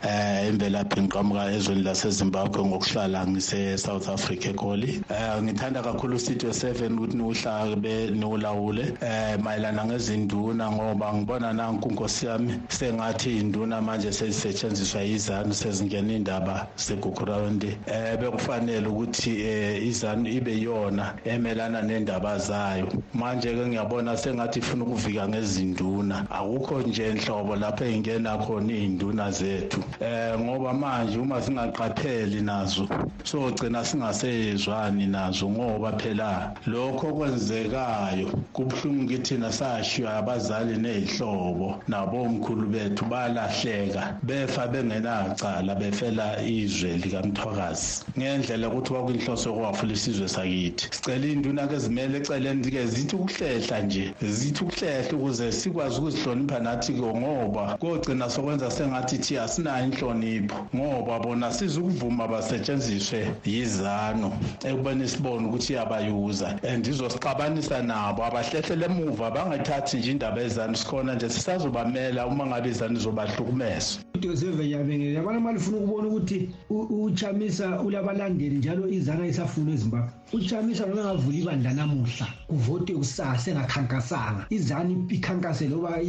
eh 0.02 0.48
imvelaphi 0.48 1.00
ngiqhamuka 1.00 1.52
ezweni 1.52 1.82
laseZimbabwe 1.82 2.64
ngokuhlala 2.64 3.26
ngise 3.26 3.76
South 3.78 4.08
Africa 4.08 4.46
eGoli. 4.46 5.02
Eh 5.10 5.42
ngithanda 5.42 5.82
kakhulu 5.82 6.18
studio 6.18 6.50
7 6.50 6.88
ukuthi 6.96 7.16
niwuhlabe 7.16 8.10
niwulawule 8.10 8.84
eh 9.00 9.36
mayelana 9.44 9.84
ngezinduna 9.84 10.72
ngoba 10.72 11.14
ngibona 11.14 11.52
nanku 11.52 11.83
inkosi 11.88 12.26
yami 12.26 12.60
sengathi 12.68 13.38
induna 13.38 13.80
manje 13.82 14.12
sezisetshenziswa 14.12 15.00
yizanu 15.00 15.54
sezingena 15.54 16.12
indaba 16.12 16.66
segugura 16.76 17.34
around 17.34 17.64
eh 17.86 18.16
bekufanele 18.20 18.88
ukuthi 18.88 19.40
eh 19.40 19.86
izanu 19.86 20.28
ibe 20.28 20.54
yona 20.60 21.14
emelana 21.24 21.82
nendaba 21.82 22.38
zayo. 22.38 22.86
Manje 23.14 23.54
ke 23.54 23.66
ngiyabona 23.66 24.16
sengathi 24.16 24.58
ifuna 24.58 24.84
ukuvika 24.84 25.28
ngezinduna. 25.28 26.26
Akukho 26.30 26.82
nje 26.82 27.10
inhlobo 27.10 27.56
lapho 27.56 27.84
engena 27.84 28.38
khona 28.38 28.72
izinduna 28.72 29.30
zethu. 29.30 29.80
Eh 30.00 30.38
ngoba 30.38 30.72
manje 30.72 31.18
uma 31.18 31.42
singaqapheli 31.42 32.40
nazo 32.40 32.88
sogcina 33.24 33.84
singasezwani 33.84 35.06
nazo 35.06 35.48
ngoba 35.50 35.92
phela 35.98 36.54
lokho 36.66 37.06
kwenzekayo 37.16 38.28
kubhlungu 38.52 39.08
kithina 39.08 39.52
sashiywa 39.52 40.16
abazali 40.16 40.76
nezihlobo 40.76 41.73
nabomkhulu 41.88 42.66
bethu 42.66 43.04
balahleka 43.04 44.18
befa 44.22 44.66
bengenacala 44.66 45.74
befela 45.74 46.42
izwe 46.42 46.96
lika 46.96 47.22
mthwakazi 47.22 48.04
ngendlela 48.18 48.68
ukuthi 48.68 48.90
kwakuyinhloso 48.90 49.50
yokwafula 49.50 49.92
isizwe 49.92 50.28
sakithi. 50.28 50.88
Sicela 50.90 51.26
iy'nduna 51.26 51.66
ke 51.66 51.78
zimele 51.78 52.18
eceleni-ke 52.18 52.86
zithi 52.86 53.16
ukuhlehla 53.16 53.80
nje 53.82 54.14
zithi 54.22 54.64
ukuhlehla 54.64 55.12
ukuze 55.16 55.52
sikwazi 55.52 55.98
ukuzihlonipha 56.00 56.60
nathi-ke 56.60 57.00
ngoba 57.00 57.78
kogcina 57.80 58.30
sokwenza 58.30 58.70
sengathi 58.70 59.18
thi 59.18 59.38
asinayo 59.38 59.86
inhlonipho 59.86 60.58
ngoba 60.74 61.18
bona 61.18 61.52
sizukuvuma 61.52 62.28
basetshenziswe 62.28 63.34
yizano 63.44 64.32
ekubeni 64.64 65.08
sibone 65.08 65.46
ukuthi 65.48 65.72
iyabayuza. 65.72 66.58
And 66.62 66.86
izosixabanisa 66.86 67.82
nabo 67.82 68.24
abahlehlele 68.24 68.84
emuva 68.86 69.30
bangathathi 69.30 69.96
nje 69.96 70.10
indaba 70.10 70.42
ezanu 70.42 70.76
sikhona 70.76 71.14
nje 71.14 71.30
sisazobamela 71.64 72.26
uma 72.26 72.46
ngabe 72.46 72.68
izanu 72.70 72.96
izobahlukumeza 72.96 73.98
udoseve 74.14 74.70
yabengele 74.70 75.14
yabona 75.14 75.40
mali 75.40 75.58
ufuna 75.58 75.78
ukubona 75.78 76.08
ukuthi 76.08 76.50
uchamisa 76.70 77.80
ulabalandeli 77.80 78.56
njalo 78.56 78.88
izana 78.88 79.26
isafuna 79.26 79.72
ezimbabwe. 79.72 80.10
Uchamisa 80.32 80.86
noma 80.86 81.00
engavula 81.02 81.38
ibandla 81.38 81.72
namuhla 81.74 82.26
kuvotwe 82.48 82.94
kusasa 82.96 83.50
engakhankasanga. 83.50 84.46
Izani 84.50 84.94
ikhankase 85.16 85.68
loba 85.68 86.00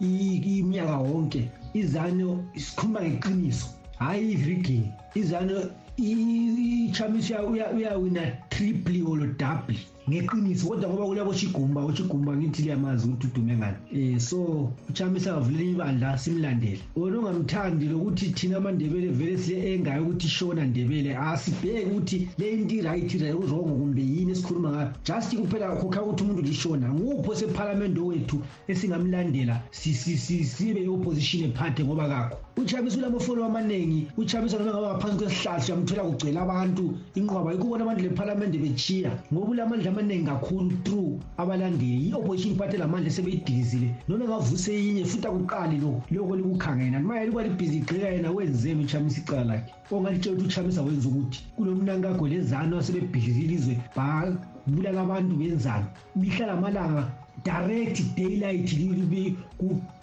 iminyaka 0.00 0.98
wonke. 0.98 1.50
Izano 1.74 2.44
sikhuluma 2.56 3.00
ngeqiniso. 3.02 3.66
Hhayi 3.98 4.32
ivigini 4.34 4.92
izano 5.14 5.56
ichamisa 5.96 7.42
uyawina 7.42 8.22
triple 8.50 9.02
or 9.02 9.26
double. 9.42 9.78
Ngeqiniso 10.08 10.68
kodwa 10.68 10.88
ngoba 10.88 11.06
kulabo 11.06 11.34
chigumba 11.34 11.84
uchigumba 11.84 12.36
ngithi 12.36 12.62
liyamazi 12.62 13.08
ukuthi 13.08 13.26
udume 13.26 13.56
ngani. 13.56 13.76
Um 13.92 14.20
so 14.20 14.72
uchamisa 14.88 15.30
akavulela 15.30 15.70
ibandla 15.70 16.18
simlandele. 16.18 16.80
Wona 16.96 17.18
ungamthandi 17.18 17.88
lokuthi 17.88 18.32
thina 18.32 18.56
amandebele 18.56 19.08
vele 19.08 19.38
sile 19.38 19.74
engayo 19.74 20.02
ukuthi 20.02 20.28
shona 20.28 20.64
ndebele 20.64 21.16
asibheke 21.16 21.84
ukuthi 21.90 22.28
le 22.38 22.52
into 22.52 22.74
i-right 22.74 23.14
uzongo 23.14 23.74
kumbe 23.76 24.02
yini 24.02 24.32
esikhuluma 24.32 24.70
ngayo. 24.70 24.90
Just 25.04 25.36
kuphela 25.36 25.76
khokha 25.76 26.02
ukuthi 26.02 26.24
umuntu 26.24 26.42
lishona 26.42 26.88
ngupho 26.88 27.34
sephalamende 27.34 28.00
wethu 28.00 28.42
esingamlandela 28.68 29.62
sibe 29.70 30.80
i-opposition 30.80 31.50
ephathe 31.50 31.84
ngoba 31.84 32.08
kakho? 32.08 32.36
Uchamisa 32.56 32.98
ulamafolo 32.98 33.44
amaningi. 33.44 34.06
Uchamisa 34.16 34.58
noma 34.58 34.70
ngaba 34.70 34.88
ngaphansi 34.88 35.16
kwesihlahla 35.18 35.64
uyamthola 35.64 36.02
kugcwele 36.02 36.40
abantu 36.40 36.98
inqwaba. 37.14 37.52
Yikho 37.52 37.66
ubona 37.66 37.84
abantu 37.84 38.02
lephalamende 38.02 38.58
bechiya. 38.58 39.10
Ngoba 39.32 39.50
ulamandla 39.50 39.90
amaningi 39.98 40.26
kakhulu 40.26 40.70
through 40.84 41.20
abalandeli. 41.36 42.10
I-opposition 42.10 42.56
party 42.56 42.76
lamandla 42.76 43.10
sebeyidilizile 43.10 43.94
noma 44.08 44.24
engavuse 44.24 44.72
yinye 44.72 45.04
futhi 45.04 45.26
akuqali 45.26 45.76
lokho 45.78 46.02
lokho 46.10 46.36
likukhangena 46.36 46.98
noma 47.00 47.18
yelikuba 47.18 47.42
libhizi 47.42 47.76
igqika 47.78 48.08
yena 48.08 48.30
wenzeni 48.30 48.84
uchamisa 48.84 49.20
icala 49.20 49.44
lakhe. 49.44 49.72
Ongalitshela 49.90 50.36
ukuthi 50.36 50.48
uchamisa 50.48 50.82
wenza 50.82 51.08
ukuthi. 51.08 51.40
Kunomnankagwe 51.56 52.30
lezano 52.30 52.78
asebebhidlile 52.78 53.40
ilizwe 53.44 53.78
babulala 53.96 55.00
abantu 55.00 55.36
benzani 55.36 55.86
mihla 56.16 56.46
lamalanga 56.46 57.10
direct 57.48 57.98
daylight 58.16 58.68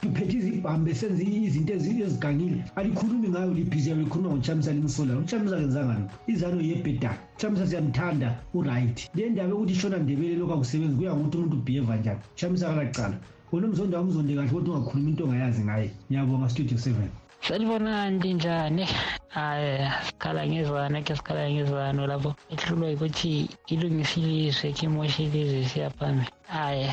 kuphethe 0.01 0.37
izibhambe 0.37 0.91
senze 0.95 1.23
izinto 1.23 1.73
ezigangile. 1.73 2.63
Alikhulumi 2.75 3.29
ngayo 3.29 3.53
libhizi 3.53 3.89
yabe 3.89 4.03
likhuluma 4.03 4.29
ngochamisa 4.35 4.73
limsola 4.73 5.17
uchamisa 5.17 5.57
kenzanga 5.61 5.93
lokho 5.99 6.15
izano 6.27 6.61
yebhedani 6.61 7.19
uchamisa 7.37 7.67
siyamthanda 7.67 8.29
uright. 8.53 8.97
Le 9.15 9.29
ndaba 9.29 9.49
yokuthi 9.49 9.73
ishona 9.73 9.97
ndebele 9.97 10.35
lokhu 10.35 10.53
akusebenzi 10.53 10.95
kuya 10.95 11.15
ngokuthi 11.15 11.37
umuntu 11.37 11.57
ubheheva 11.57 11.95
njani. 11.97 12.19
Uchamisa 12.35 12.69
kalacala 12.69 13.17
wona 13.51 13.67
umzondo 13.67 13.97
wamzonde 13.97 14.35
kahle 14.35 14.49
kodwa 14.49 14.75
ungakhuluma 14.75 15.09
into 15.09 15.23
ongayazi 15.23 15.61
ngaye. 15.63 15.89
Ngiyabonga 16.09 16.49
studio 16.49 16.77
seven. 16.77 17.09
Sanibonani 17.41 18.19
linjani 18.19 18.85
hayi 19.29 19.91
sikhala 20.05 20.47
ngezwana 20.47 21.01
ke 21.05 21.15
sikhala 21.15 21.51
ngezwano 21.51 22.07
lapho 22.07 22.35
ehlulwa 22.49 22.89
yikuthi 22.89 23.49
ilungisilizwe 23.67 24.71
kimosha 24.71 25.23
ilizwe 25.23 25.65
siya 25.69 25.89
phambili. 25.89 26.29
Hayi 26.47 26.89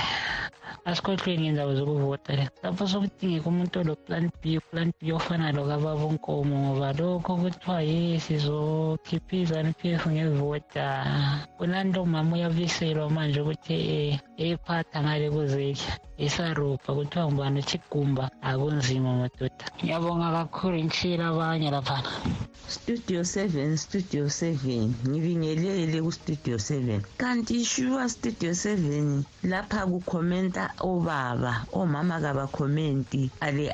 asikhohlweni 0.88 1.42
ngendaba 1.42 1.73
zokuvota 1.79 2.33
le. 2.38 2.45
Lapho 2.62 2.85
sokudingeka 2.87 3.47
umuntu 3.49 3.75
olo-plan 3.83 4.25
b 4.40 4.59
plan 4.71 4.88
b 5.01 5.12
ofana 5.12 5.53
lo 5.57 5.62
kababa 5.71 6.05
unkomo 6.11 6.55
ngoba 6.62 6.88
lokho 6.99 7.33
kuthiwa 7.42 7.79
ye 7.83 8.18
sizokhipha 8.25 9.35
izanu 9.42 9.71
p 9.79 9.95
f 10.01 10.03
ngevota. 10.11 10.87
Kunanto 11.59 12.03
umama 12.03 12.35
uyabiselwa 12.37 13.11
manje 13.11 13.40
ukuthi 13.40 13.75
eyiphatha 14.42 14.99
ngale 15.03 15.27
kuzekha 15.35 15.92
isarubha 16.27 16.90
kuthiwa 16.97 17.27
ngubani? 17.27 17.59
Uchigumba 17.62 18.25
akunzima 18.42 19.11
madoda. 19.21 19.64
Ngiyabonga 19.79 20.29
kakhulu 20.37 20.77
ngishiyela 20.85 21.25
abanye 21.31 21.71
laphana 21.71 22.11
studio 22.77 23.21
7 23.21 23.77
studio 23.77 24.25
7 24.27 24.91
ngibingelele 25.09 26.03
kustudio 26.03 26.57
7 26.57 27.01
kanti 27.17 27.65
shuwa 27.65 28.09
studio 28.09 28.51
7 28.51 29.23
lapha 29.43 29.87
kukhomenta 29.87 30.71
obaba. 30.81 31.67
Omama 31.73 32.21
kabakhomenti 32.21 33.31
ale 33.41 33.69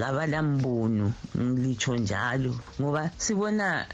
kabalambono 0.00 1.12
ngilitsho 1.38 1.96
njalo. 1.96 2.54
Ngoba 2.80 3.10
sibona 3.18 3.86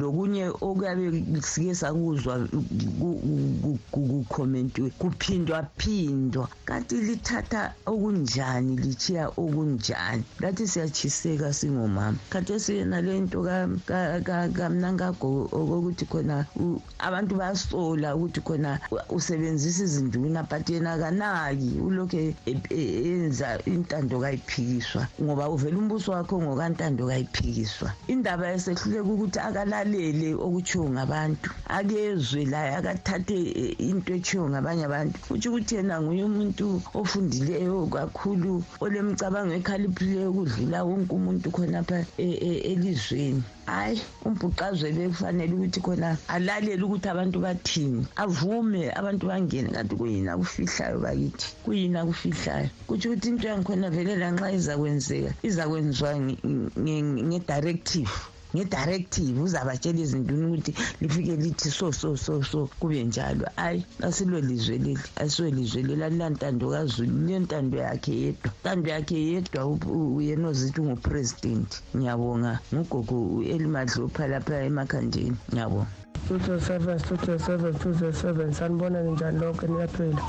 lokunye 0.00 0.48
okuyabe 0.60 1.24
sike 1.42 1.74
sakuzwa 1.74 2.48
kukhomentiwe 3.92 4.90
kuphindwa 5.00 5.66
phindwa 5.76 6.48
kanti 6.64 6.96
lithatha 6.96 7.74
okunjani 7.86 8.76
lichiya 8.76 9.28
okunjani? 9.28 10.24
Lathi 10.40 10.68
siyachiseka 10.68 11.52
singomama. 11.52 12.18
Khathesi 12.30 12.75
yena 12.78 13.00
lento 13.00 13.42
kamnangago 14.56 15.48
okokuthi 15.52 16.04
khona 16.10 16.46
abantu 16.98 17.32
bayasola 17.36 18.16
ukuthi 18.16 18.40
khona 18.40 18.80
usebenzisa 19.10 19.84
izinduna 19.84 20.42
but 20.48 20.68
yena 20.68 20.98
kanaki 20.98 21.80
ulokhu 21.80 22.34
yenza 22.70 23.58
intando 23.66 24.20
kayiphikiswa 24.20 25.08
ngoba 25.22 25.48
uvela 25.48 25.78
umbuso 25.78 26.12
wakho 26.12 26.42
ngokantando 26.42 27.06
kayiphikiswa. 27.06 27.92
Indaba 28.08 28.52
esehluleka 28.52 29.10
ukuthi 29.10 29.38
akalalele 29.38 30.34
okutshiwo 30.34 30.90
ngabantu 30.90 31.50
akezwe 31.68 32.44
laye 32.44 32.76
akathathe 32.76 33.38
into 33.78 34.14
etshiwo 34.14 34.50
ngabanye 34.50 34.84
abantu. 34.84 35.16
Kutsho 35.28 35.50
ukuthi 35.50 35.74
yena 35.76 36.00
nguye 36.00 36.24
umuntu 36.24 36.82
ofundileyo 36.94 37.86
kakhulu 37.86 38.62
olemcabango 38.80 39.54
ekhaliphileyo 39.58 40.30
ukudlula 40.30 40.84
wonke 40.84 41.12
umuntu 41.14 41.46
khonapha 41.50 41.98
elizweni. 42.72 43.42
Hayi 43.66 44.00
umbhuqazwe 44.26 44.88
kufanele 45.10 45.52
ukuthi 45.54 45.80
khona 45.80 46.18
alalele 46.34 46.82
ukuthi 46.86 47.08
abantu 47.08 47.38
bathini 47.40 48.06
avume 48.16 48.82
abantu 48.98 49.26
bangene. 49.30 49.68
Kanti 49.74 49.94
kuyini 49.96 50.28
akufihlayo 50.30 50.98
bakithi? 51.04 51.46
Kuyini 51.64 51.96
akufihlayo? 51.98 52.68
Kutsho 52.86 53.08
ukuthi 53.08 53.28
into 53.28 53.48
yangikhona 53.48 53.90
vele 53.90 54.14
lanxa 54.22 54.52
izakwenzeka 54.58 55.30
izakwenziwa 55.48 56.10
nge-directive. 57.28 58.12
Nge-directive 58.56 59.36
uzabatshela 59.46 60.00
izintuni 60.00 60.44
ukuthi 60.46 60.72
lifike 61.00 61.34
lithi 61.36 61.68
so 61.70 61.92
so 61.92 62.16
so 62.16 62.42
so 62.42 62.60
kube 62.80 63.04
njalo. 63.04 63.44
Hayi 63.56 63.84
asilo 64.06 64.40
lizwe 64.40 64.78
leli 64.78 65.04
asilo 65.22 65.48
lizwe 65.50 65.82
leli 65.82 66.02
alilantando 66.04 66.70
kazulu 66.70 67.26
lentando 67.26 67.76
yakhe 67.78 68.12
yedwa. 68.22 68.50
Ntando 68.60 68.88
yakhe 68.90 69.16
yedwa 69.30 69.60
yena 70.26 70.48
ozithi 70.48 70.80
ungupresident. 70.80 71.70
Ngiyabonga 71.96 72.52
ngugogo 72.74 73.42
elimadlopha 73.52 74.24
lapha 74.32 74.64
emakhandeni 74.68 75.36
ngiyabonga. 75.52 76.05
Studio 76.24 76.58
seven 76.58 76.98
studio 76.98 77.38
seven 77.38 77.74
studio 77.78 78.12
seven. 78.12 78.52
Sanibonani 78.52 79.10
njani 79.10 79.38
lonke 79.38 79.66
niyaphila 79.66 80.22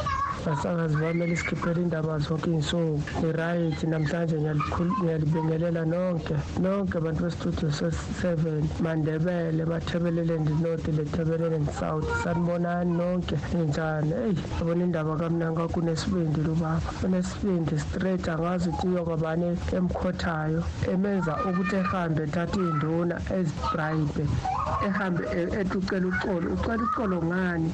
basakazi 0.45 0.95
bamele 0.95 1.33
isikhiphele 1.33 1.81
indaba 1.81 2.19
zonke 2.19 2.49
iy'nsuku. 2.49 3.01
I-right 3.27 3.83
namhlanje 3.83 4.37
ngiyalibingelela 4.39 5.85
nonke 5.85 6.35
nonke 6.61 6.97
abantu 6.97 7.23
bestudio 7.23 7.71
seven. 8.21 8.69
Mandebele 8.81 9.65
mathebeleland 9.65 10.49
north 10.61 10.87
lethebeleland 10.87 11.69
south 11.71 12.07
sanibonani 12.23 12.97
nonke? 12.97 13.35
Ninjani 13.53 14.13
eyi 14.13 14.37
abona 14.61 14.83
indaba 14.83 15.15
kamnanga 15.17 15.67
kunesibindi 15.67 16.41
lubaba. 16.41 16.81
Unesibindi 17.03 17.79
straight 17.79 18.27
angazi 18.29 18.69
ukuthi 18.69 18.87
iyokabani 18.87 19.57
emkhothayo 19.77 20.63
emenza 20.91 21.37
ukuthi 21.49 21.75
ehambe 21.75 22.23
ethathe 22.23 22.59
iy'nduna 22.59 23.15
ezibrayibe 23.37 24.25
ehambe 24.87 25.23
etucela 25.77 26.07
ucolo 26.07 26.53
ucela 26.53 26.83
ucolo 26.83 27.21
ngani 27.23 27.71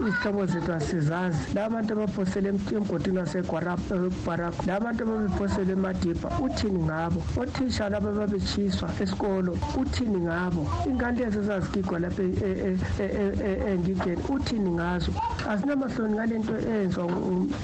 izihlobo 0.00 0.46
zethu 0.46 0.72
asizazi 0.72 1.54
la 1.54 1.68
bantu 1.68 1.92
abaphosele 1.92 2.48
emgodini 2.48 3.18
wasebharak 3.18 4.66
la 4.66 4.80
bantu 4.80 5.02
ababephosele 5.04 5.72
emadiba 5.72 6.28
uthini 6.40 6.82
ngabo 6.82 7.22
othisha 7.36 7.88
laba 7.88 8.10
babetshiswa 8.12 8.88
esikolo 9.00 9.52
uthini 9.76 10.20
ngabo 10.26 10.66
ingane 10.88 11.18
lezi 11.20 11.38
ezazigigwa 11.38 11.98
lapha 11.98 12.22
engigeni 13.70 14.22
uthini 14.28 14.70
ngazo 14.70 15.12
asinamahloni 15.50 16.14
ngale 16.14 16.38
nto 16.38 16.54
eyenzwa 16.72 17.04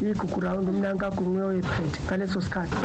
yigugu 0.03 0.40
rawundi 0.40 0.70
umnankagunguye 0.70 1.44
oyephethe 1.44 1.98
ngaleso 2.07 2.40
sikhathi 2.40 2.77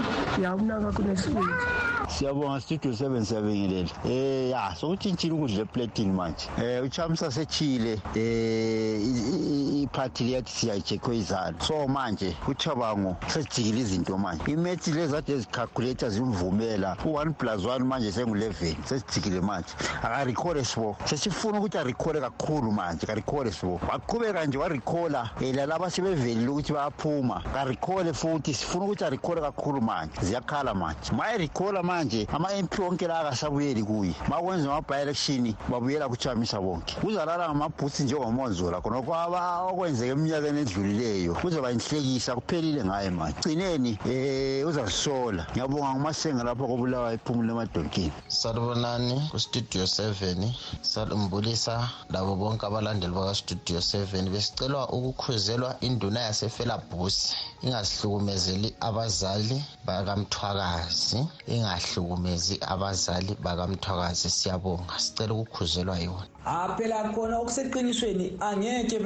ya 0.41 0.55
umnankakho 0.55 1.01
unesibindi 1.01 1.65
siyabonga 2.07 2.61
studio 2.61 2.93
seven 2.93 3.25
siyabingelela 3.25 3.89
um 4.05 4.49
ya 4.49 4.75
sokutshintshile 4.75 5.33
ukudla 5.33 5.61
epletini 5.61 6.11
manje. 6.11 6.47
Um 6.57 6.85
uchamisa 6.85 7.31
sechile 7.31 8.01
um 8.15 9.83
iphathi 9.83 10.23
liyathi 10.23 10.51
siyayijekho 10.51 11.13
izalo 11.13 11.55
so 11.59 11.87
manje 11.87 12.35
uthabango 12.47 13.15
sesijikile 13.27 13.81
izinto 13.81 14.17
manje. 14.17 14.43
Imethi 14.51 14.91
lezi 14.91 15.15
ade 15.15 15.33
ezicalculator 15.33 16.09
zimvumela 16.09 16.97
u-one 17.05 17.33
plus 17.33 17.65
one 17.65 17.85
manje 17.85 18.11
sengu-eleven 18.11 18.75
sesijikile 18.85 19.41
manje. 19.41 19.69
Akarikhole 20.03 20.65
sibo. 20.65 20.95
Sesifuna 21.05 21.59
ukuthi 21.59 21.77
arikhole 21.77 22.19
kakhulu 22.21 22.71
manje 22.71 23.05
karikhole 23.05 23.51
sibo. 23.51 23.79
Waqhubeka 23.91 24.45
nje 24.45 24.57
warikhola 24.57 25.29
um 25.41 25.55
lalaba 25.55 25.89
sebevelile 25.89 26.47
ukuthi 26.47 26.73
bayaphuma. 26.73 27.43
Karikhole 27.53 28.13
futhi 28.13 28.53
sifuna 28.53 28.85
ukuthi 28.85 29.05
arikhole 29.05 29.41
kakhulu 29.41 29.81
manje. 29.81 30.13
Ziyakhala 30.21 30.73
manje. 30.73 31.11
Ma 31.11 31.33
erikhola 31.33 31.83
manje 31.93 32.27
ama-mp 32.33 32.79
onke 32.79 33.07
la 33.07 33.19
akasabuyeli 33.19 33.83
kuye. 33.83 34.13
Makwenza 34.29 34.65
ama-bi-election 34.69 35.53
babuyela 35.69 36.09
kuchamisa 36.09 36.61
bonke. 36.61 36.95
Kuzalala 37.01 37.49
ngamabhuthi 37.49 38.03
njengomonzola 38.03 38.81
khonokho 38.81 39.13
okwenzeka 39.69 40.11
eminyakeni 40.13 40.61
edlulileyo. 40.61 41.33
Kuzoba 41.35 41.71
inhlekisa 41.71 42.35
kuphelile 42.35 42.83
ngaye 42.85 43.09
manje. 43.09 43.37
Gcineni 43.39 43.97
um 44.05 44.69
uzazisola. 44.69 45.45
Ngiyabonga 45.51 45.93
ngumasenga 45.93 46.43
lapho 46.43 46.67
kobulawa 46.67 47.13
iphumule 47.13 47.51
emadonkini 47.51 48.11
salubonani 48.27 49.29
kustudio 49.31 49.87
seven. 49.87 50.53
Salimbulisa 50.81 51.89
labo 52.09 52.35
bonke 52.35 52.65
abalandeli 52.65 53.13
bakastudio 53.13 53.81
seven. 53.81 54.29
Besicelwa 54.29 54.89
ukukhuzelwa 54.89 55.75
induna 55.81 56.19
yasefelabhusi. 56.19 57.35
Ingazihlukumezeli 57.61 58.75
abazali 58.79 59.63
bakamthwakazi 59.85 61.19
ingahlukumezi 61.47 62.55
abazali 62.73 63.37
bakamthwakazi. 63.45 64.29
Siyabonga. 64.29 64.99
Sicela 64.99 65.33
ukukhuzelwa 65.33 65.97
yona. 65.99 66.27
Ha 66.43 66.75
phela 66.77 67.13
khona 67.13 67.39
okuseqinisweni 67.39 68.37
angeke 68.39 68.99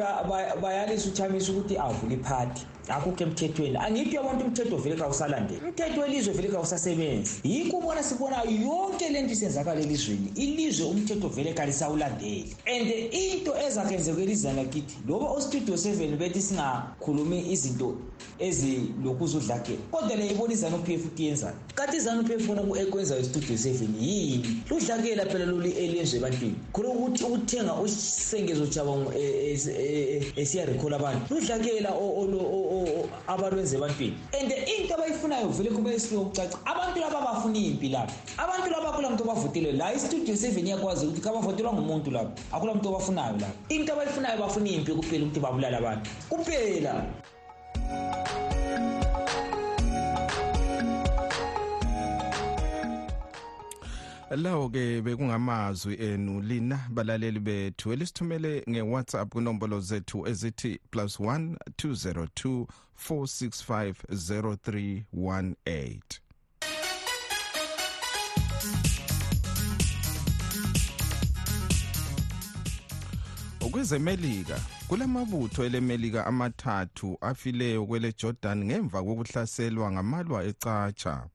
bayalisa 0.62 1.10
uthamisa 1.10 1.52
ukuthi 1.52 1.78
avule 1.78 2.16
iphathi 2.16 2.66
akukho 2.90 3.24
emthethweni. 3.24 3.78
Angithi 3.78 4.18
abantu 4.18 4.46
umthetho 4.46 4.78
vele 4.78 4.96
kawusalandeli 4.96 5.62
umthetho 5.66 6.02
welizwe 6.02 6.34
vele 6.34 6.48
kawusasebenzi. 6.48 7.32
Yikho 7.44 7.78
ubona 7.78 8.04
sibona 8.04 8.44
yonke 8.44 9.10
le 9.10 9.22
nto 9.22 9.34
isenzakala 9.34 9.82
elizweni. 9.82 10.32
Ilizwe 10.36 10.86
umthetho 10.86 11.28
vele 11.28 11.54
kalisawulandeli 11.54 12.56
and 12.66 12.92
into 13.14 13.52
ezakwenzeka 13.58 14.22
elizweni 14.22 14.58
lakithi 14.58 14.96
loba 15.08 15.30
ostudio 15.30 15.78
seven 15.78 16.18
bethi 16.18 16.42
singakhulumi 16.42 17.52
izinto 17.52 17.96
ezilokuzudlakela 18.40 19.78
kodwa 19.92 20.16
le 20.16 20.28
ibona 20.28 20.54
izanu-p 20.54 20.94
f 20.94 21.06
ukuthi 21.06 21.26
yenzani? 21.26 21.58
Kanti 21.76 21.98
izanu-p 21.98 22.34
f 22.34 22.46
funa 22.46 22.62
ekwenzayo 22.82 23.22
istudio 23.22 23.58
seven 23.58 23.96
yini? 24.00 24.64
Ludlakela 24.70 25.26
phela 25.26 25.46
lolu 25.46 25.68
elenzwe 25.68 26.20
ebantwini. 26.20 26.56
Khona 26.74 26.90
ukuthi 26.90 27.24
ukuthenga 27.24 27.74
usengezo 27.74 28.66
jabango 28.66 29.14
esiyarikhola 30.36 30.96
abantu. 30.96 31.34
Ludlakela 31.34 31.90
abalwenza 33.28 33.78
ebantwini 33.78 34.16
and 34.40 34.52
into 34.52 34.94
abayifunayo 34.94 35.48
vele 35.50 35.70
kumele 35.70 35.98
ukucaca 35.98 36.58
abantu 36.66 37.00
laba 37.00 37.22
bafuna 37.22 37.58
impi 37.58 37.90
lapha. 37.90 38.14
Abantu 38.38 38.70
laba 38.70 38.90
akula 38.90 39.10
muntu 39.10 39.24
obavotele 39.24 39.72
la 39.72 39.94
istudio 39.94 40.36
seven 40.36 40.68
iyakwazi 40.68 41.06
ukuthi 41.06 41.22
kabavotelwa 41.22 41.74
ngumuntu 41.74 42.12
lapha. 42.12 42.32
Akula 42.52 42.74
muntu 42.74 42.90
obafunayo 42.90 43.34
lapha. 43.34 43.54
Into 43.70 43.94
abayifunayo 43.94 44.40
bafuna 44.40 44.70
impi 44.70 44.92
kuphela 44.92 45.26
ukuthi 45.26 45.40
babulala 45.40 45.78
abantu. 45.78 46.10
Kuphela 46.30 47.06
lawo 54.36 54.70
ke 54.70 55.02
bekungamazwi 55.02 55.96
enu 55.96 56.42
lina 56.42 56.80
balaleli 56.90 57.40
bethu 57.40 57.94
elisithumele 57.94 58.64
nge-whatsapp 58.70 59.30
kunombolo 59.30 59.80
zethu 59.80 60.28
ezithi 60.28 60.80
plus 60.92 61.20
1 61.20 61.56
202 61.78 62.66
465 63.10 63.94
0318 64.10 66.00
kwezemelika 73.72 74.60
kulamabutho 74.88 75.66
elemelika 75.66 76.26
amathathu 76.26 77.18
afileyo 77.22 77.86
kwele 77.86 78.14
jordan 78.22 78.66
ngemva 78.66 79.04
kokuhlaselwa 79.04 79.92
ngamalwa 79.92 80.44
ecatsha. 80.44 81.30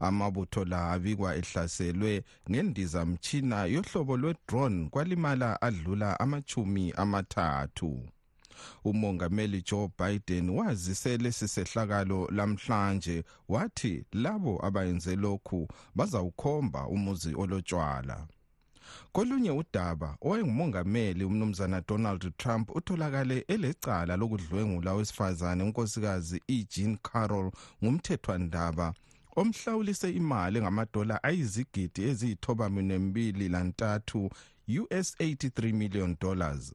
Amabutho 0.00 0.64
la 0.64 0.90
abikwa 0.92 1.36
ehlaselwe 1.36 2.24
ngendizamtshina 2.50 3.58
yohlobo 3.74 4.16
lwe-drone 4.16 4.88
kwalimala 4.92 5.62
adlula 5.62 6.20
amachumi 6.20 6.92
amathathu. 7.02 7.90
Umongameli 8.84 9.62
joe 9.62 9.90
biden 9.98 10.50
wazise 10.50 11.16
lesi 11.16 11.48
sehlakalo 11.48 12.28
lamhlanje 12.30 13.24
wathi 13.48 14.04
labo 14.12 14.66
abayenze 14.66 15.16
lokhu 15.16 15.68
bazawukhomba 15.94 16.86
umuzi 16.86 17.34
olotshwala. 17.34 18.26
Kolunye 19.12 19.50
udaba 19.50 20.16
owayengumongameli 20.24 21.24
umnumzana 21.24 21.80
donald 21.88 22.22
trump 22.36 22.66
utholakale 22.78 23.44
elecala 23.54 24.16
lokudlwengula 24.20 24.90
owesifazane 24.92 25.62
unkosikazi 25.64 26.38
ejean 26.56 26.92
carroll 27.08 27.48
ngumthethwandaba 27.82 28.86
omhlawulise 29.36 30.10
imali 30.10 30.60
ngamadola 30.60 31.22
ayizigidi 31.22 32.02
eziyithoba 32.10 32.70
minembili 32.70 33.48
lantathu 33.48 34.30
US 34.80 35.16
83 35.20 35.72
million 35.72 36.16
dollars. 36.20 36.72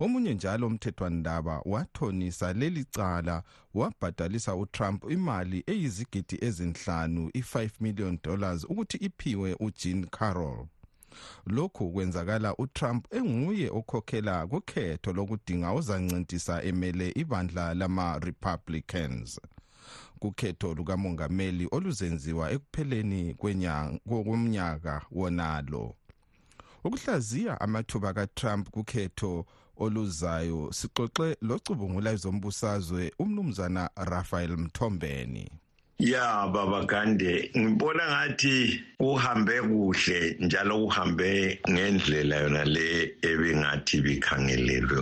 Omunye 0.00 0.34
njalo 0.34 0.66
umthethwandaba 0.66 1.62
wathonisa 1.64 2.52
leli 2.52 2.84
cala 2.84 3.42
wabhadalisa 3.74 4.54
uTrump 4.56 5.10
imali 5.10 5.64
eyizigidi 5.66 6.36
ezinhlanu 6.40 7.28
i5 7.28 7.70
million 7.80 8.18
dollars 8.22 8.64
ukuthi 8.64 8.96
iphiwe 8.96 9.56
uJean 9.60 10.06
Carroll. 10.06 10.66
Lokhu 11.46 11.92
kwenzakala 11.92 12.56
uTrump 12.56 13.14
enguye 13.14 13.70
okhokhela 13.70 14.46
kukhetho 14.46 15.12
lokudinga 15.12 15.70
ozancintisa 15.70 16.62
emele 16.62 17.12
ibandla 17.16 17.74
lama 17.74 18.18
Republicans 18.18 19.40
kukhetho 20.20 20.74
lukamongameli 20.74 21.68
oluzenziwa 21.70 22.50
ekupheleni 22.54 23.34
kwenyanga 23.34 25.02
wonalo. 25.10 25.94
Ukuhlaziya 26.84 27.60
amathuba 27.60 28.12
kaTrump 28.12 28.70
kukhetho 28.70 29.46
oluzayo 29.76 30.72
sixoxe 30.72 31.36
locubungula 31.42 32.12
ezombusazwe 32.12 33.12
umnumzana 33.18 33.90
Rafael 33.96 34.56
Mthombeni. 34.56 35.50
Ya 36.00 36.48
baba 36.52 36.84
gande 36.84 37.50
ngibona 37.56 38.02
ngathi 38.10 38.80
uhambe 39.00 39.60
kuhle 39.60 40.36
njalo 40.40 40.84
uhambe 40.84 41.60
ngendlela 41.70 42.36
yona 42.36 42.64
le 42.64 43.14
ebingathi 43.22 44.00
bikhangelelwe. 44.00 44.98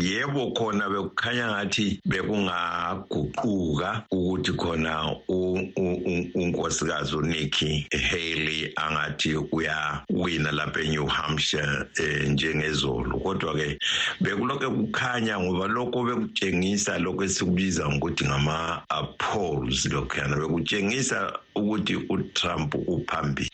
Yebo 0.00 0.52
khona 0.56 0.88
bekukhanya 0.88 1.46
ngathi 1.52 2.00
bekungaguquka 2.06 3.90
ukuthi 4.12 4.52
khona 4.52 5.16
unkosikazi 6.34 7.16
uNikki 7.16 7.86
Haley 7.92 8.47
angathi 8.76 9.36
uyawina 9.52 10.52
lapha 10.52 10.80
e-new 10.80 11.06
Hampshire 11.06 11.86
eh, 12.00 12.28
njengezolo 12.28 13.18
kodwa 13.18 13.54
ke 13.54 13.78
bekulokhu 14.20 14.70
kukhanya 14.70 15.40
ngoba 15.40 15.66
lokho 15.66 16.04
bekutshengisa 16.04 16.98
lokho 16.98 17.24
esikubiza 17.24 17.88
ngokuthi 17.88 18.24
ngama 18.24 18.82
polls 19.18 19.86
lokhuyana 19.86 20.36
bekutshengisa 20.36 21.32
ukuthi 21.58 21.96
uTrump 22.08 22.74
uphambili 22.74 23.50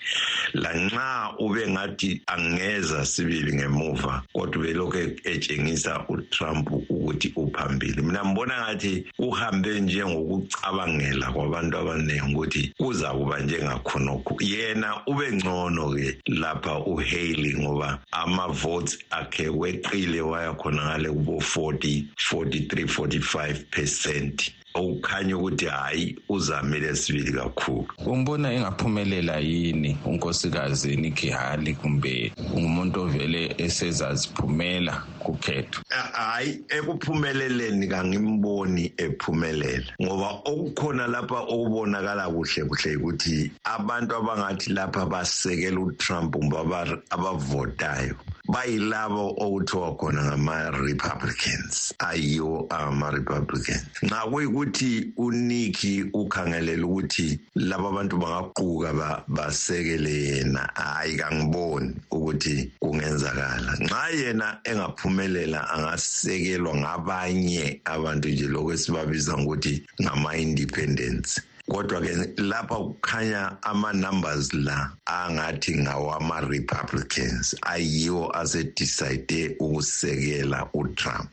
lanxa 0.54 1.34
ube 1.38 1.68
ngathi 1.68 2.22
angeza 2.26 3.06
sibili 3.06 3.54
ngemuva 3.54 4.22
kodwa 4.32 4.62
belokho 4.62 4.98
etshengisa 5.24 6.04
uTrump 6.08 6.70
ukuthi 6.72 7.32
uphambili. 7.36 8.02
Mina 8.02 8.24
mbona 8.24 8.60
ngathi 8.60 9.04
uhambe 9.18 9.80
njengokucabangela 9.80 11.32
kwabantu 11.32 11.78
abaningi 11.78 12.34
ukuthi 12.34 12.72
kuza 12.78 13.10
kuba 13.10 13.40
njengakhonokho. 13.40 14.36
Yena 14.40 15.06
ube 15.06 15.32
ngcono 15.32 15.94
ke 15.94 16.18
lapha 16.26 16.78
uHaley 16.78 17.54
ngoba 17.58 17.98
ama 18.12 18.46
votes 18.48 18.98
akhe 19.10 19.48
weqile 19.48 20.20
waya 20.20 20.52
khona 20.52 20.82
ngale 20.84 21.08
kubo 21.08 21.36
40 21.36 22.04
43 22.30 22.86
45% 22.86 24.63
okukhanya 24.74 25.36
ukuthi 25.36 25.66
hayi 25.66 26.16
uzamile 26.28 26.96
sibili 26.96 27.32
kakhulu. 27.32 27.88
Umbona 28.06 28.52
engaphumelela 28.52 29.38
yini 29.38 29.98
unkosikazi 30.04 30.96
Nikki 30.96 31.28
Haley 31.30 31.74
kumbe 31.74 32.32
ngumuntu 32.58 33.02
ovele 33.02 33.54
esezaziphumela 33.58 35.02
kukhetho? 35.18 35.80
Hayi 36.12 36.60
ekuphumeleleni 36.68 37.88
kangimboni 37.88 38.92
ephumelela 38.96 39.92
ngoba 40.02 40.28
okukhona 40.44 41.06
lapha 41.06 41.40
okubonakala 41.40 42.28
kuhle 42.30 42.64
kuhle 42.68 42.96
ukuthi 42.96 43.50
abantu 43.64 44.16
abangathi 44.16 44.72
lapha 44.72 45.06
basekela 45.06 45.80
uTrump 45.80 46.36
ngoba 46.36 46.98
abavotayo. 47.10 48.16
Bayilabo 48.48 49.34
okuthiwa 49.38 49.96
khona 49.96 50.22
ngama-republicans. 50.24 51.94
Ayiwo 51.98 52.66
ama-republicans. 52.70 53.84
Nxa 54.02 54.26
kuyikuthi 54.30 55.12
uniki 55.16 56.04
ukhangelela 56.12 56.86
ukuthi 56.86 57.38
laba 57.54 57.90
bantu 57.92 58.16
bangaquka 58.18 59.24
basekele 59.28 60.12
yena. 60.24 60.70
Hhayi 60.74 61.16
kangiboni 61.16 61.94
ukuthi 62.10 62.72
kungenzakala. 62.80 63.76
Nxa 63.80 64.08
yena 64.08 64.58
engaphumelela 64.64 65.70
angasekelwa 65.70 66.76
ngabanye 66.76 67.80
abantu 67.84 68.28
nje 68.28 68.48
lokhu 68.48 68.72
esibabiza 68.72 69.38
ngokuthi 69.38 69.82
ngama-independents. 70.02 71.40
Kodwa 71.68 72.00
ke 72.00 72.12
lapha 72.36 72.76
kukhanya 72.76 73.62
ama-numbers 73.62 74.52
la 74.54 74.92
angathi 75.06 75.76
ngawama-republicans 75.76 77.56
ayiwo 77.62 78.36
asedecide 78.36 79.56
ukusekela 79.60 80.68
utrump. 80.74 81.30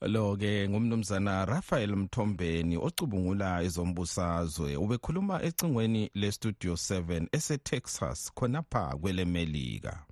Lo 0.00 0.36
ke 0.36 0.68
ngumnumzana 0.68 1.44
Rafael 1.44 1.96
Mthombeni 1.96 2.76
ocubungula 2.76 3.62
ezombusazwe 3.62 4.76
ubekhuluma 4.76 5.42
ecingweni 5.42 6.10
lestudio 6.14 6.72
7 6.74 7.26
eseTexas 7.32 8.32
khonapha 8.34 8.96
kwelemelika 9.00 10.07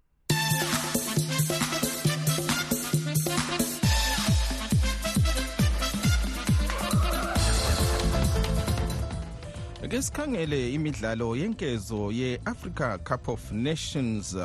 ke 9.89 10.03
sikhangele 10.03 10.73
imidlalo 10.75 11.37
yenkezo 11.37 12.13
ye-africa 12.13 12.99
cup 13.05 13.29
of 13.29 13.53
nations 13.53 14.37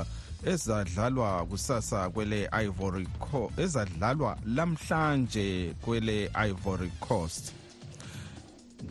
ezadlalwa 0.45 1.45
kusasa 1.45 2.09
kwele 2.09 2.49
Ivory 2.51 3.07
Coast 3.19 3.59
ezadlalwa 3.59 4.37
lamhlanje 4.45 5.73
kwele 5.81 6.29
Ivory 6.47 6.91
Coast. 6.99 7.53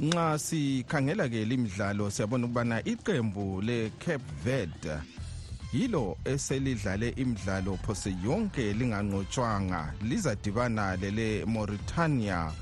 Nxa 0.01 0.39
sikhangela 0.39 1.29
ke 1.29 1.45
limidlalo 1.45 2.11
siyabona 2.11 2.47
ukubana 2.47 2.85
iqembu 2.85 3.63
le 3.63 3.91
Cape 3.99 4.25
Verde 4.45 4.99
yilo 5.73 6.17
eselidlale 6.25 7.09
imidlalo 7.09 7.77
phose 7.77 8.15
yonke 8.25 8.73
linganqotshwanga. 8.73 9.95
Lizadibana 10.03 10.97
lele 10.97 11.45
Mauritania 11.45 12.53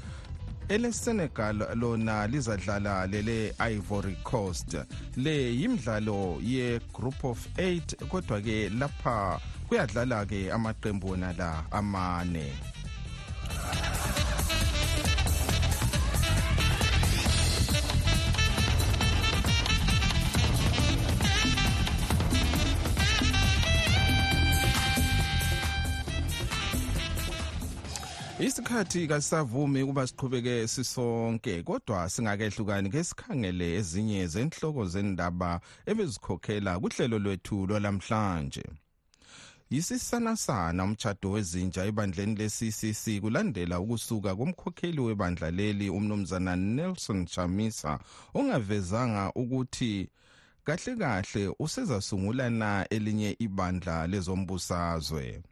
elesenegal 0.69 1.57
lona 1.75 2.27
lizadlala 2.27 3.07
lele 3.07 3.55
ivory 3.59 4.17
coast. 4.23 4.77
Le 5.17 5.55
yimidlalo 5.55 6.41
ye-group 6.43 7.25
of 7.25 7.47
8 7.57 7.97
kodwa 8.09 8.41
ke 8.41 8.69
lapha 8.69 9.41
kuyadlala 9.69 10.27
ke 10.27 10.53
amaqembu 10.53 11.11
wona 11.11 11.33
la 11.39 11.65
amane. 11.71 12.53
Isikhathi 28.41 29.09
kasavumi 29.09 29.83
ukuba 29.83 30.07
siqhubeke 30.07 30.69
sisonke 30.69 31.63
kodwa 31.63 32.09
singakehlukani 32.11 32.91
ke 32.91 33.05
sikhangele 33.05 33.75
ezinye 33.79 34.27
zenhloko 34.27 34.85
zendaba 34.87 35.61
ebezikhokhela 35.91 36.79
kuhlelo 36.81 37.19
lwethu 37.19 37.67
lwalamhlanje 37.67 38.63
yisisanasana 39.71 40.85
umtshado 40.85 41.31
wezinja 41.31 41.83
ebandleni 41.91 42.35
le-ccc 42.41 43.05
kulandela 43.21 43.81
ukusuka 43.81 44.31
komkhokheli 44.39 45.01
webandla 45.01 45.51
leli 45.51 45.91
umnumzana 45.91 46.57
nelson 46.57 47.27
chamisa 47.27 47.99
ongavezanga 48.35 49.33
ukuthi 49.35 50.09
kahle 50.65 50.93
kahle 51.01 51.43
usezasungula 51.59 52.51
na 52.51 52.87
elinye 52.91 53.37
ibandla 53.39 54.07
lezombusazwe. 54.07 55.43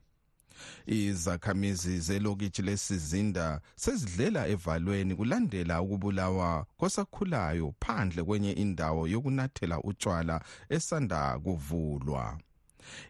Izakhamizi 0.86 2.00
zelokitshi 2.00 2.62
lesizinda 2.62 3.60
sezidlela 3.76 4.48
evalweni 4.48 5.14
kulandela 5.14 5.82
ukubulawa 5.82 6.66
kosakhulayo 6.78 7.74
phandle 7.80 8.22
kwenye 8.22 8.52
indawo 8.52 9.08
yokunathela 9.08 9.80
utshwala 9.80 10.40
esanda 10.68 11.38
kuvulwa. 11.38 12.38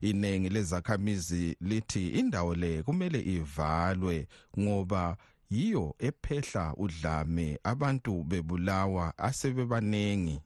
Iningi 0.01 0.49
lezakhamizi 0.49 1.57
lithi 1.61 2.09
indawo 2.09 2.55
le 2.55 2.83
kumele 2.83 3.21
ivalwe 3.21 4.29
ngoba 4.59 5.17
yiyo 5.51 5.95
ephehla 5.99 6.75
udlame 6.77 7.59
abantu 7.65 8.25
bebulawa 8.25 9.19
asebebaningi 9.19 10.41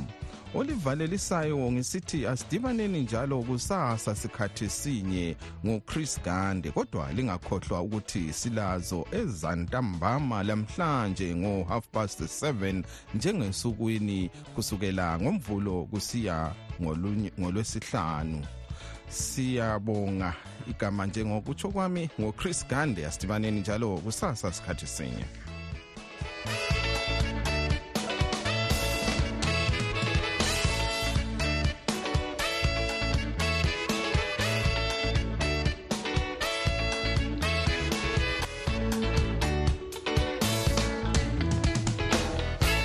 olivalelisayo 0.55 1.71
ngisithi 1.71 2.27
asidibaneni 2.27 3.01
njalo 3.01 3.41
kusasa 3.41 4.15
sikhathi 4.15 4.69
sinye 4.69 5.35
ngochris 5.65 6.21
gande 6.21 6.71
kodwa 6.71 7.13
lingakhohlwa 7.13 7.81
ukuthi 7.81 8.33
silazo 8.33 9.05
ezantambama 9.11 10.43
lamhlanje 10.43 11.35
ngo-half 11.35 11.87
past 11.91 12.21
7 12.21 12.83
njengensukwini 13.15 14.29
kusukela 14.55 15.19
ngomvulo 15.19 15.83
kusiya 15.83 16.53
ngolwesihlanu. 17.39 18.45
Siyabonga 19.09 20.33
igama 20.69 21.05
njengokutsho 21.05 21.69
kwami 21.69 22.09
ngochris 22.19 22.67
gande 22.67 23.05
asidibaneni 23.05 23.59
njalo 23.59 23.97
kusasa 23.97 24.53
sikhathi 24.53 24.87
sinye. 24.87 25.40